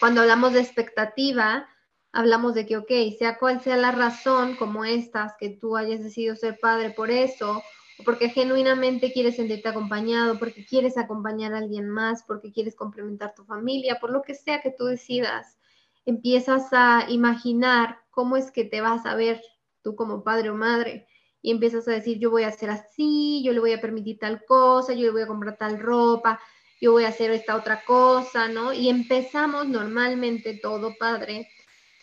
[0.00, 1.68] Cuando hablamos de expectativa,
[2.12, 6.34] hablamos de que, ok, sea cual sea la razón como estas, que tú hayas decidido
[6.36, 7.62] ser padre por eso,
[8.04, 13.44] porque genuinamente quieres sentirte acompañado, porque quieres acompañar a alguien más, porque quieres complementar tu
[13.44, 15.58] familia, por lo que sea que tú decidas,
[16.04, 19.40] empiezas a imaginar cómo es que te vas a ver
[19.82, 21.06] tú como padre o madre
[21.40, 24.44] y empiezas a decir, yo voy a hacer así, yo le voy a permitir tal
[24.44, 26.40] cosa, yo le voy a comprar tal ropa,
[26.80, 28.72] yo voy a hacer esta otra cosa, ¿no?
[28.72, 31.48] Y empezamos normalmente todo padre,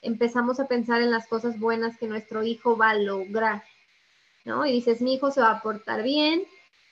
[0.01, 3.63] empezamos a pensar en las cosas buenas que nuestro hijo va a lograr
[4.45, 4.65] ¿no?
[4.65, 6.43] Y dices, mi hijo se va a portar bien,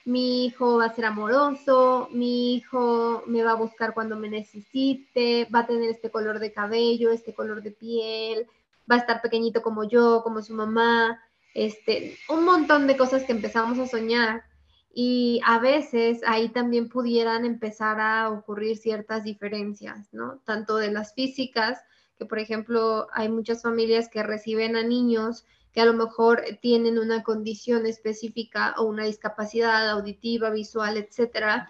[0.04, 5.46] mi hijo va a ser amoroso, mi hijo me va a buscar cuando me necesite,
[5.54, 8.46] va a tener este color de cabello, este color de piel,
[8.90, 11.20] va a estar pequeñito como yo, como su mamá,
[11.54, 14.44] este, un montón de cosas que empezamos a soñar
[14.92, 20.40] y a veces ahí también pudieran empezar a ocurrir ciertas diferencias, ¿no?
[20.44, 21.80] Tanto de las físicas,
[22.18, 26.98] que por ejemplo hay muchas familias que reciben a niños que a lo mejor tienen
[26.98, 31.68] una condición específica o una discapacidad auditiva, visual, etcétera.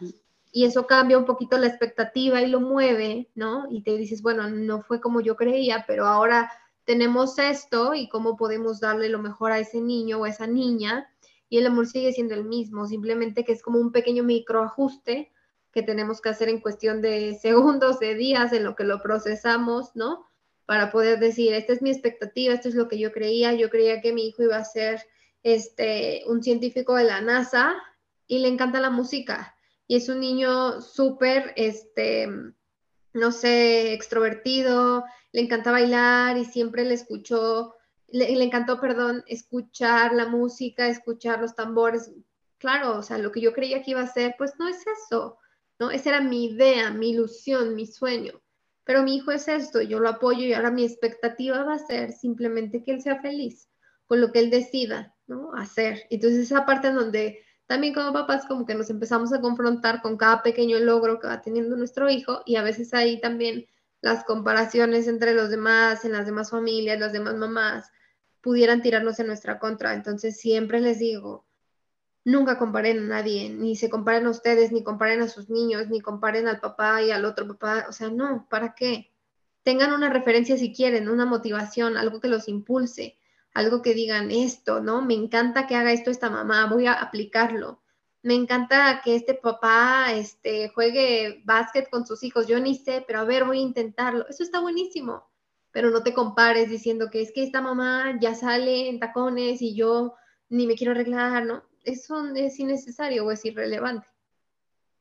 [0.53, 3.67] Y eso cambia un poquito la expectativa y lo mueve, ¿no?
[3.71, 6.51] Y te dices, bueno, no fue como yo creía, pero ahora
[6.85, 11.09] tenemos esto y cómo podemos darle lo mejor a ese niño o a esa niña.
[11.49, 15.31] Y el amor sigue siendo el mismo, simplemente que es como un pequeño microajuste
[15.73, 19.95] que tenemos que hacer en cuestión de segundos, de días, en lo que lo procesamos,
[19.95, 20.30] ¿no?
[20.71, 24.01] Para poder decir, esta es mi expectativa, esto es lo que yo creía, yo creía
[24.01, 25.05] que mi hijo iba a ser
[25.43, 27.75] este, un científico de la NASA
[28.29, 29.57] y le encanta la música
[29.89, 32.29] y es un niño súper, este,
[33.13, 35.03] no sé, extrovertido,
[35.33, 37.75] le encanta bailar y siempre le escuchó,
[38.07, 42.13] le, le encantó, perdón, escuchar la música, escuchar los tambores.
[42.59, 45.37] Claro, o sea, lo que yo creía que iba a ser, pues no es eso,
[45.81, 45.91] ¿no?
[45.91, 48.41] Esa era mi idea, mi ilusión, mi sueño
[48.85, 52.13] pero mi hijo es esto, yo lo apoyo y ahora mi expectativa va a ser
[52.13, 53.69] simplemente que él sea feliz
[54.07, 55.53] con lo que él decida, ¿no?
[55.55, 56.03] Hacer.
[56.11, 60.17] Entonces esa parte en donde también como papás como que nos empezamos a confrontar con
[60.17, 63.67] cada pequeño logro que va teniendo nuestro hijo y a veces ahí también
[64.01, 67.91] las comparaciones entre los demás, en las demás familias, las demás mamás,
[68.41, 69.95] pudieran tirarnos en nuestra contra.
[69.95, 71.47] Entonces siempre les digo,
[72.25, 76.01] nunca comparen a nadie, ni se comparen a ustedes, ni comparen a sus niños, ni
[76.01, 77.87] comparen al papá y al otro papá.
[77.89, 79.11] O sea, no, ¿para qué?
[79.63, 83.19] Tengan una referencia si quieren, una motivación, algo que los impulse,
[83.55, 85.03] algo que digan esto, ¿no?
[85.03, 87.81] Me encanta que haga esto esta mamá, voy a aplicarlo
[88.23, 92.47] me encanta que este papá este, juegue básquet con sus hijos.
[92.47, 94.27] Yo ni sé, pero a ver, voy a intentarlo.
[94.29, 95.31] Eso está buenísimo.
[95.73, 99.75] Pero no te compares diciendo que es que esta mamá ya sale en tacones y
[99.75, 100.15] yo
[100.49, 101.63] ni me quiero arreglar, ¿no?
[101.85, 104.07] Es innecesario o es irrelevante.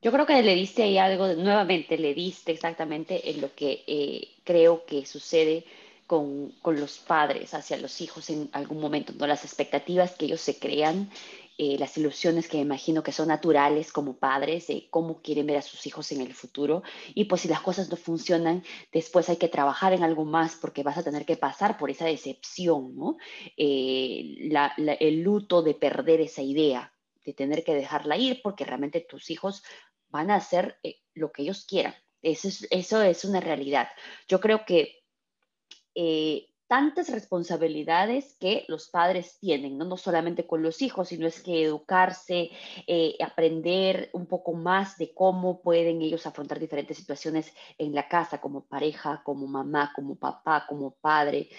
[0.01, 4.29] Yo creo que le diste ahí algo, nuevamente le diste exactamente en lo que eh,
[4.45, 5.65] creo que sucede
[6.07, 9.27] con, con, los padres hacia los hijos en algún momento, ¿no?
[9.27, 11.09] Las expectativas que ellos se crean
[11.61, 15.57] eh, las ilusiones que me imagino que son naturales como padres de cómo quieren ver
[15.57, 16.83] a sus hijos en el futuro.
[17.13, 20.83] Y pues si las cosas no funcionan, después hay que trabajar en algo más porque
[20.83, 23.17] vas a tener que pasar por esa decepción, ¿no?
[23.57, 24.49] Eh,
[25.01, 26.93] el luto de perder esa idea,
[27.25, 29.61] de tener que dejarla ir porque realmente tus hijos
[30.07, 31.93] van a hacer eh, lo que ellos quieran.
[32.21, 33.89] Eso es, eso es una realidad.
[34.29, 35.03] Yo creo que
[36.69, 39.85] tantas responsabilidades que los padres tienen, ¿no?
[39.85, 42.51] no solamente con los hijos, sino es que educarse,
[42.85, 48.39] eh, aprender un poco más de cómo pueden ellos afrontar diferentes situaciones en la casa,
[48.39, 51.49] como pareja, como mamá, como papá, como padre,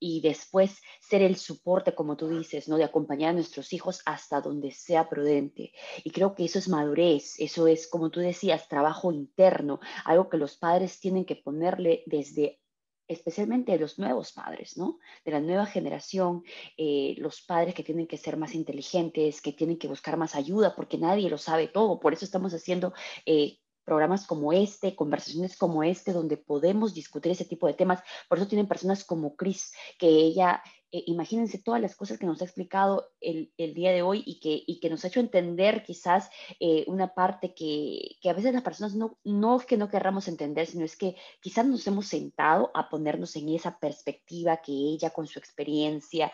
[0.00, 2.78] y después ser el soporte, como tú dices, ¿no?
[2.78, 5.72] De acompañar a nuestros hijos hasta donde sea prudente.
[6.04, 10.38] Y creo que eso es madurez, eso es, como tú decías, trabajo interno, algo que
[10.38, 12.60] los padres tienen que ponerle desde
[13.08, 14.98] especialmente de los nuevos padres, ¿no?
[15.24, 16.42] De la nueva generación,
[16.76, 20.74] eh, los padres que tienen que ser más inteligentes, que tienen que buscar más ayuda,
[20.74, 22.00] porque nadie lo sabe todo.
[22.00, 22.92] Por eso estamos haciendo
[23.26, 28.02] eh, programas como este, conversaciones como este, donde podemos discutir ese tipo de temas.
[28.28, 30.62] Por eso tienen personas como Chris, que ella
[30.94, 34.88] eh, imagínense todas las cosas que nos ha explicado el, día de hoy y que,
[34.88, 36.30] nos ha hecho entender quizás
[36.60, 40.84] eh, una parte que, a veces las personas no, es que no querramos entender, sino
[40.84, 45.40] es que quizás nos hemos sentado a ponernos en esa perspectiva que ella con su
[45.40, 46.30] experiencia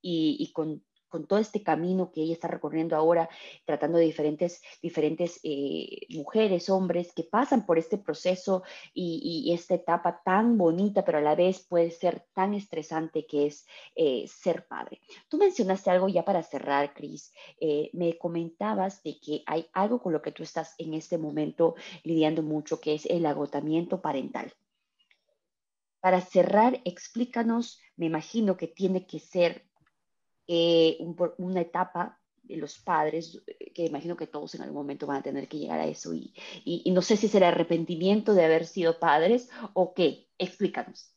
[0.00, 0.84] y con
[1.14, 3.28] con todo este camino que ella está recorriendo ahora,
[3.64, 10.22] tratando de diferentes, diferentes eh, mujeres, hombres que pasan por este proceso y, esta etapa
[10.24, 15.00] tan bonita, pero a la vez puede ser tan estresante que es eh, ser padre.
[15.28, 17.32] Tú mencionaste algo ya para cerrar, Cris.
[17.60, 21.76] Eh, me comentabas de que hay algo con lo que tú estás en este momento
[22.02, 24.52] lidiando mucho, que es el agotamiento parental.
[26.00, 29.64] Para cerrar, explícanos, me imagino que tiene que ser
[30.46, 30.98] eh,
[31.38, 35.22] una etapa de los padres, eh, que imagino que todos en algún momento van a
[35.22, 36.34] tener que llegar a eso, y,
[36.86, 41.10] no sé si será arrepentimiento de haber sido padres o qué, explícanos.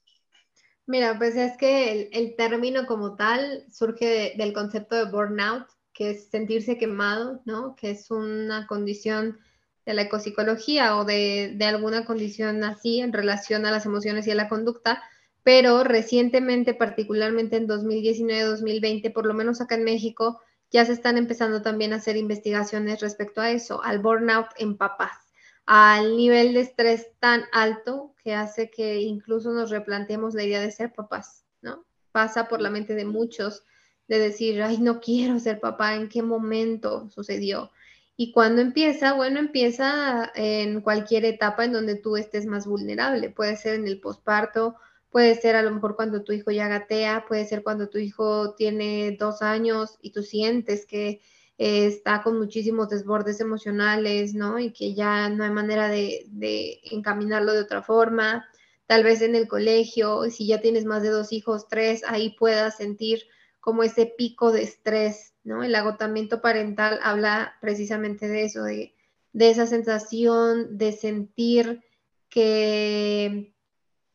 [0.85, 6.11] Mira, pues es que el, el término como tal surge del concepto de burnout, que
[6.11, 7.75] es sentirse quemado, ¿no?
[7.75, 9.39] Que es una condición
[9.85, 14.35] de la ecopsicología o de alguna condición así en relación a las emociones y a
[14.35, 15.01] la conducta,
[15.47, 20.41] pero recientemente, particularmente en 2019-2020, por lo menos acá en México,
[20.71, 25.31] ya se están empezando también a hacer investigaciones respecto a eso, al burnout en papás,
[25.65, 30.69] al nivel de estrés tan alto que hace que incluso nos replanteemos la idea de
[30.69, 31.85] ser papás, ¿no?
[32.11, 33.63] Pasa por la mente de muchos
[34.09, 37.71] de decir, ay, no quiero ser papá, ¿en qué momento sucedió?
[38.17, 43.55] Y cuando empieza, bueno, empieza en cualquier etapa en donde tú estés más vulnerable, puede
[43.55, 44.75] ser en el posparto,
[45.17, 48.53] Puede ser a lo mejor cuando tu hijo ya gatea, puede ser cuando tu hijo
[48.53, 51.21] tiene dos años y tú sientes que
[51.57, 54.59] eh, está con muchísimos desbordes emocionales, ¿no?
[54.59, 58.47] Y que ya no hay manera de, de, encaminarlo de otra forma.
[58.85, 62.77] Tal vez en el colegio, si ya tienes más de dos hijos, tres, ahí puedas
[62.77, 63.23] sentir
[63.59, 65.63] como ese pico de estrés, ¿no?
[65.63, 68.93] El agotamiento parental habla precisamente de eso, de,
[69.33, 71.81] de esa sensación de sentir
[72.29, 73.56] que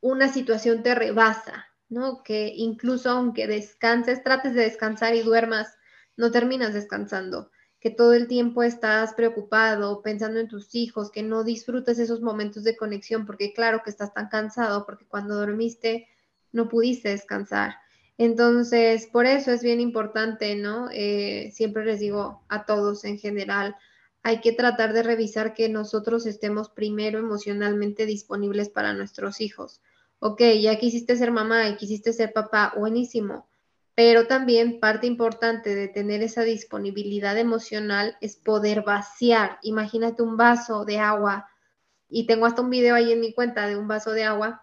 [0.03, 2.23] una situación te rebasa, ¿no?
[2.25, 5.79] Que incluso aunque descanses, trates de descansar y duermas,
[6.17, 11.45] no terminas descansando, que todo el tiempo estás preocupado, pensando en tus hijos, que no
[11.45, 16.09] disfrutes esos momentos de conexión, porque claro que estás tan cansado, porque cuando dormiste
[16.51, 17.77] no pudiste descansar.
[18.19, 20.89] Entonces, por eso es bien importante, ¿no?
[20.93, 23.77] Eh, siempre les digo a todos en general,
[24.25, 29.81] hay que tratar de revisar que nosotros estemos primero emocionalmente disponibles para nuestros hijos
[30.23, 33.49] ok, ya quisiste ser mamá y quisiste ser papá, buenísimo,
[33.97, 39.59] pero también parte importante de tener esa disponibilidad emocional es poder vaciar.
[39.63, 41.49] Imagínate un vaso de agua
[42.09, 44.63] y tengo hasta un video ahí en mi cuenta de un vaso de agua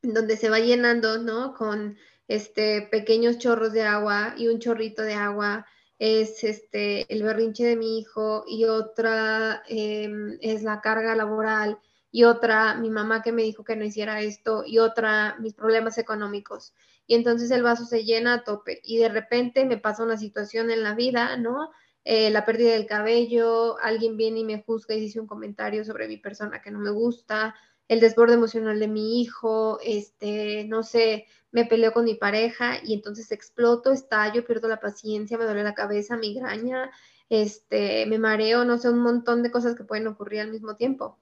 [0.00, 1.54] donde se va llenando, ¿no?
[1.54, 5.66] Con este pequeños chorros de agua y un chorrito de agua
[5.98, 11.80] es este el berrinche de mi hijo y otra em, es la carga laboral
[12.14, 15.98] y otra mi mamá que me dijo que no hiciera esto y otra mis problemas
[15.98, 16.72] económicos
[17.08, 20.70] y entonces el vaso se llena a tope y de repente me pasa una situación
[20.70, 21.72] en la vida, ¿no?
[22.04, 26.06] Eh, la pérdida del cabello, alguien viene y me juzga y dice un comentario sobre
[26.06, 27.56] mi persona que no me gusta,
[27.88, 32.94] el desborde emocional de mi hijo, este, no sé, me peleo con mi pareja y
[32.94, 36.92] entonces exploto, estallo, pierdo la paciencia, me duele la cabeza, migraña,
[37.28, 41.18] este, me mareo, no sé, un montón de cosas que pueden ocurrir al mismo tiempo.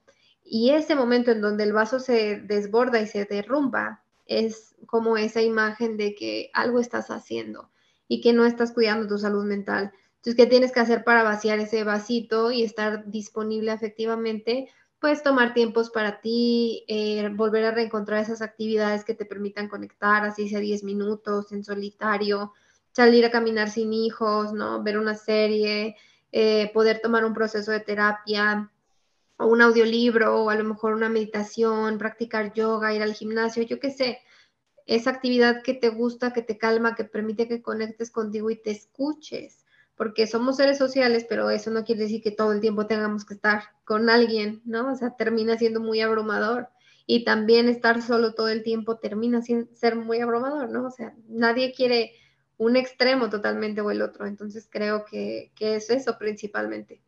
[0.55, 5.41] Y ese momento en donde el vaso se desborda y se derrumba, es como esa
[5.41, 7.71] imagen de que algo estás haciendo
[8.07, 9.91] y que no estás cuidando tu salud mental.
[10.17, 14.69] Entonces, ¿qué tienes que hacer para vaciar ese vasito y estar disponible efectivamente?
[14.99, 20.23] Pues tomar tiempos para ti, eh, volver a reencontrar esas actividades que te permitan conectar,
[20.23, 22.53] así sea 10 minutos en solitario,
[22.91, 24.83] salir a caminar sin hijos, ¿no?
[24.83, 25.95] Ver una serie,
[26.31, 28.69] eh, poder tomar un proceso de terapia,
[29.37, 33.79] o un audiolibro o a lo mejor una meditación, practicar yoga, ir al gimnasio, yo
[33.79, 34.19] qué sé,
[34.85, 38.71] esa actividad que te gusta, que te calma, que permite que conectes contigo y te
[38.71, 39.65] escuches,
[39.95, 43.35] porque somos seres sociales, pero eso no quiere decir que todo el tiempo tengamos que
[43.35, 44.91] estar con alguien, ¿no?
[44.91, 46.69] O sea, termina siendo muy abrumador.
[47.05, 50.87] Y también estar solo todo el tiempo termina sin ser muy abrumador, ¿no?
[50.87, 52.13] O sea, nadie quiere
[52.57, 54.25] un extremo totalmente o el otro.
[54.25, 57.01] Entonces creo que, que es eso principalmente.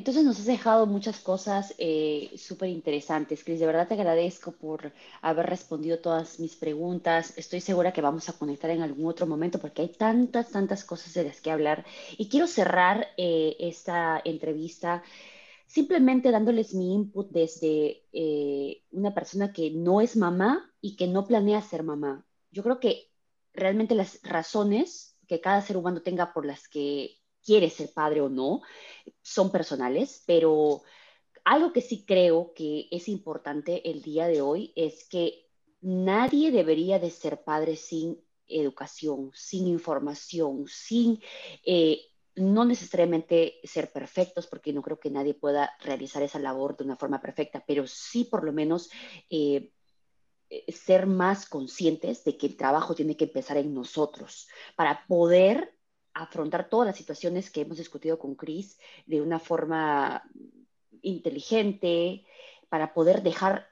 [0.00, 3.60] Entonces nos has dejado muchas cosas eh, súper interesantes, Cris.
[3.60, 7.34] De verdad te agradezco por haber respondido todas mis preguntas.
[7.36, 11.12] Estoy segura que vamos a conectar en algún otro momento porque hay tantas, tantas cosas
[11.12, 11.84] de las que hablar.
[12.16, 15.02] Y quiero cerrar eh, esta entrevista
[15.66, 21.26] simplemente dándoles mi input desde eh, una persona que no es mamá y que no
[21.26, 22.24] planea ser mamá.
[22.50, 23.10] Yo creo que
[23.52, 28.28] realmente las razones que cada ser humano tenga por las que quiere ser padre o
[28.28, 28.62] no,
[29.22, 30.82] son personales, pero
[31.44, 35.48] algo que sí creo que es importante el día de hoy es que
[35.80, 41.20] nadie debería de ser padre sin educación, sin información, sin
[41.64, 42.00] eh,
[42.36, 46.96] no necesariamente ser perfectos, porque no creo que nadie pueda realizar esa labor de una
[46.96, 48.90] forma perfecta, pero sí por lo menos
[49.30, 49.72] eh,
[50.48, 55.74] eh, ser más conscientes de que el trabajo tiene que empezar en nosotros para poder
[56.14, 60.22] afrontar todas las situaciones que hemos discutido con Chris de una forma
[61.02, 62.24] inteligente,
[62.70, 63.68] para poder dejar,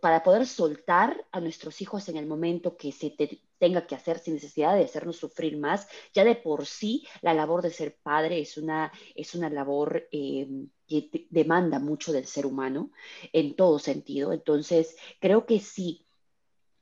[0.00, 3.14] para poder soltar a nuestros hijos en el momento que se
[3.58, 5.86] tenga que hacer sin necesidad de hacernos sufrir más.
[6.12, 10.48] Ya de por sí, la labor de ser padre es una, es una labor eh,
[10.88, 12.90] que demanda mucho del ser humano
[13.32, 14.32] en todo sentido.
[14.32, 16.04] Entonces, creo que si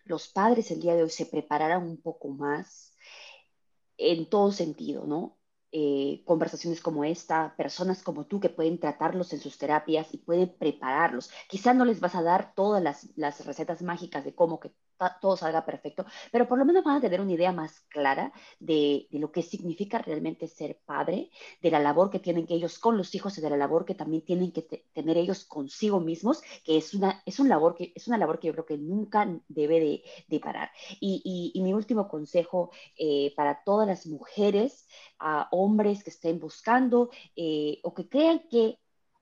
[0.05, 2.90] los padres el día de hoy se prepararan un poco más,
[4.01, 5.39] en todo sentido, ¿no?
[5.73, 10.57] Eh, conversaciones como esta, personas como tú que pueden tratarlos en sus terapias y pueden
[10.59, 11.31] prepararlos.
[11.49, 14.73] Quizá no les vas a dar todas las, las recetas mágicas de cómo que
[15.21, 19.09] todo salga perfecto, pero por lo menos van a tener una idea más clara de,
[19.11, 21.31] de, lo que significa realmente ser padre,
[21.63, 23.95] de la labor que tienen que ellos con los hijos y de la labor que
[23.95, 28.09] también tienen que tener ellos consigo mismos, que es una, es, un labor que, es
[28.09, 30.71] una labor que yo creo que nunca debe de, de parar.
[31.01, 34.87] Y, y, mi último consejo eh, para todas las mujeres,
[35.19, 38.79] a hombres que estén buscando eh, o que crean que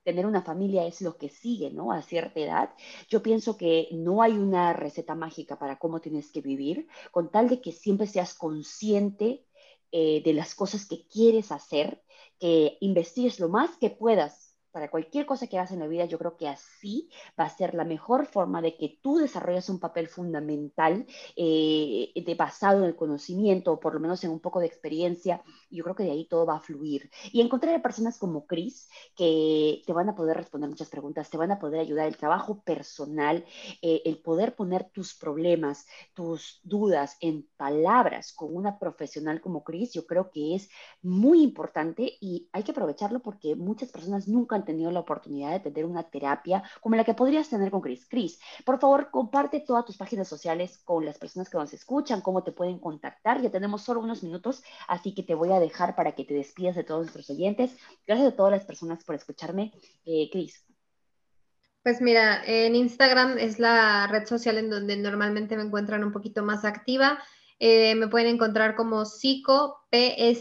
[0.08, 1.92] tener una familia es lo que sigue, ¿no?
[1.92, 2.70] A cierta edad.
[3.10, 7.50] Yo pienso que no hay una receta mágica para cómo tienes que vivir, con tal
[7.50, 9.44] de que siempre seas consciente
[9.92, 12.02] eh, de las cosas que quieres hacer,
[12.40, 14.47] que investigues lo más que puedas
[14.78, 17.74] para cualquier cosa que hagas en la vida, yo creo que así va a ser
[17.74, 22.94] la mejor forma de que tú desarrolles un papel fundamental eh, de basado en el
[22.94, 25.42] conocimiento, o por lo menos en un poco de experiencia.
[25.68, 27.10] Yo creo que de ahí todo va a fluir.
[27.32, 31.36] Y encontrar a personas como Chris que te van a poder responder muchas preguntas, te
[31.36, 33.44] van a poder ayudar el trabajo personal,
[33.82, 39.92] eh, el poder poner tus problemas, tus dudas en palabras con una profesional como Chris,
[39.92, 40.68] yo creo que es
[41.02, 45.60] muy importante y hay que aprovecharlo porque muchas personas nunca han tenido la oportunidad de
[45.60, 48.06] tener una terapia como la que podrías tener con Chris.
[48.06, 52.44] Chris, por favor, comparte todas tus páginas sociales con las personas que nos escuchan, cómo
[52.44, 53.40] te pueden contactar.
[53.40, 56.76] Ya tenemos solo unos minutos, así que te voy a dejar para que te despidas
[56.76, 57.76] de todos nuestros oyentes.
[58.06, 59.72] Gracias a todas las personas por escucharme.
[60.04, 60.64] Eh, Chris.
[61.82, 66.42] Pues mira, en Instagram es la red social en donde normalmente me encuentran un poquito
[66.42, 67.18] más activa.
[67.58, 70.36] Eh, me pueden encontrar como psico, p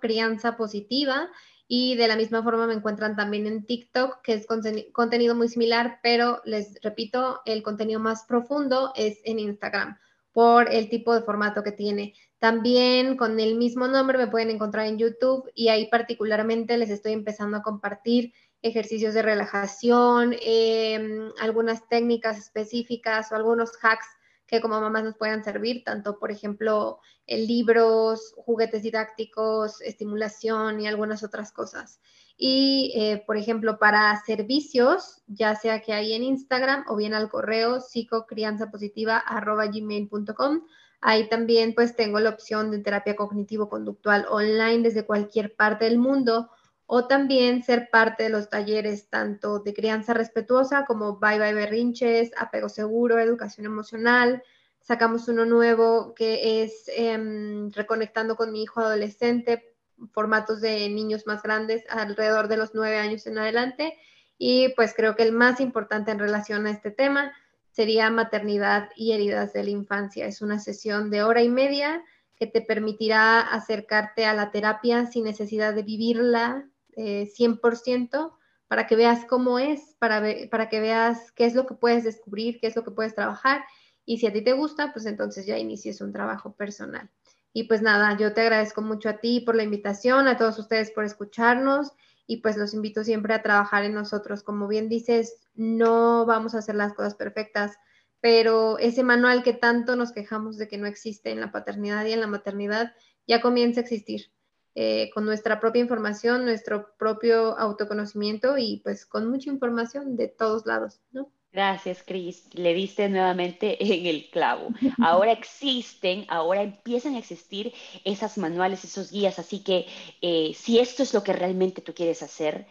[0.00, 1.28] crianza positiva
[1.72, 4.44] y de la misma forma me encuentran también en TikTok, que es
[4.92, 9.96] contenido muy similar, pero les repito, el contenido más profundo es en Instagram
[10.32, 12.14] por el tipo de formato que tiene.
[12.40, 17.12] También con el mismo nombre me pueden encontrar en YouTube y ahí particularmente les estoy
[17.12, 18.32] empezando a compartir
[18.62, 24.08] ejercicios de relajación, em, algunas técnicas específicas o algunos hacks
[24.50, 26.98] que como mamás nos puedan servir, tanto por ejemplo
[27.28, 32.00] libros, juguetes didácticos, estimulación y algunas otras cosas.
[32.36, 37.28] Y eh, por ejemplo, para servicios, ya sea que hay en Instagram o bien al
[37.28, 40.62] correo psicocrianzapositiva.gmail.com.
[41.02, 46.50] Ahí también pues tengo la opción de terapia cognitivo-conductual online desde cualquier parte del mundo
[46.92, 52.32] o también ser parte de los talleres tanto de crianza respetuosa como Bye Bye Berrinches,
[52.36, 54.42] Apego Seguro, Educación Emocional.
[54.80, 59.72] Sacamos uno nuevo que es em, Reconectando con mi hijo adolescente,
[60.10, 63.96] formatos de niños más grandes, alrededor de los nueve años en adelante.
[64.36, 67.32] Y pues creo que el más importante en relación a este tema
[67.70, 70.26] sería maternidad y heridas de la infancia.
[70.26, 72.02] Es una sesión de hora y media
[72.34, 76.66] que te permitirá acercarte a la terapia sin necesidad de vivirla
[77.00, 78.30] 100% eh,
[78.68, 82.60] para que veas cómo es, para, para que veas qué es lo que puedes descubrir,
[82.60, 83.64] qué es lo que puedes trabajar.
[84.04, 87.10] Y si a ti te gusta, pues entonces ya inicies un trabajo personal.
[87.52, 90.92] Y pues nada, yo te agradezco mucho a ti por la invitación, a todos ustedes
[90.92, 91.92] por escucharnos
[92.26, 94.44] y pues los invito siempre a trabajar en nosotros.
[94.44, 97.76] Como bien dices, no vamos a hacer las cosas perfectas,
[98.20, 102.12] pero ese manual que tanto nos quejamos de que no existe en la paternidad y
[102.12, 102.92] en la maternidad
[103.26, 104.30] ya comienza a existir.
[104.74, 110.64] Eh, con nuestra propia información, nuestro propio autoconocimiento y pues con mucha información de todos
[110.64, 111.32] lados, ¿no?
[111.52, 112.48] Gracias, Cris.
[112.54, 114.68] Le diste nuevamente en el clavo.
[115.02, 117.72] Ahora existen, ahora empiezan a existir
[118.04, 119.86] esas manuales, esos guías, así que
[120.22, 122.66] eh, si esto es lo que realmente tú quieres hacer,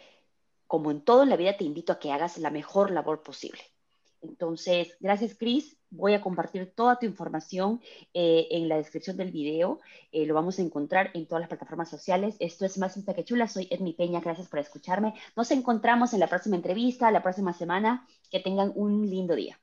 [0.67, 3.61] como en todo en la vida, te invito a que hagas la mejor labor posible.
[4.21, 7.81] Entonces, gracias, Cris voy a compartir toda tu información
[8.13, 9.79] eh, en la descripción del video.
[10.11, 12.35] Eh, lo vamos a encontrar en todas las plataformas sociales.
[12.39, 13.47] Esto es Más Cinta que Chula.
[13.47, 14.21] Soy Edmi Peña.
[14.21, 15.13] Gracias por escucharme.
[15.35, 18.07] Nos encontramos en la próxima entrevista, la próxima semana.
[18.31, 19.59] Que tengan un lindo día.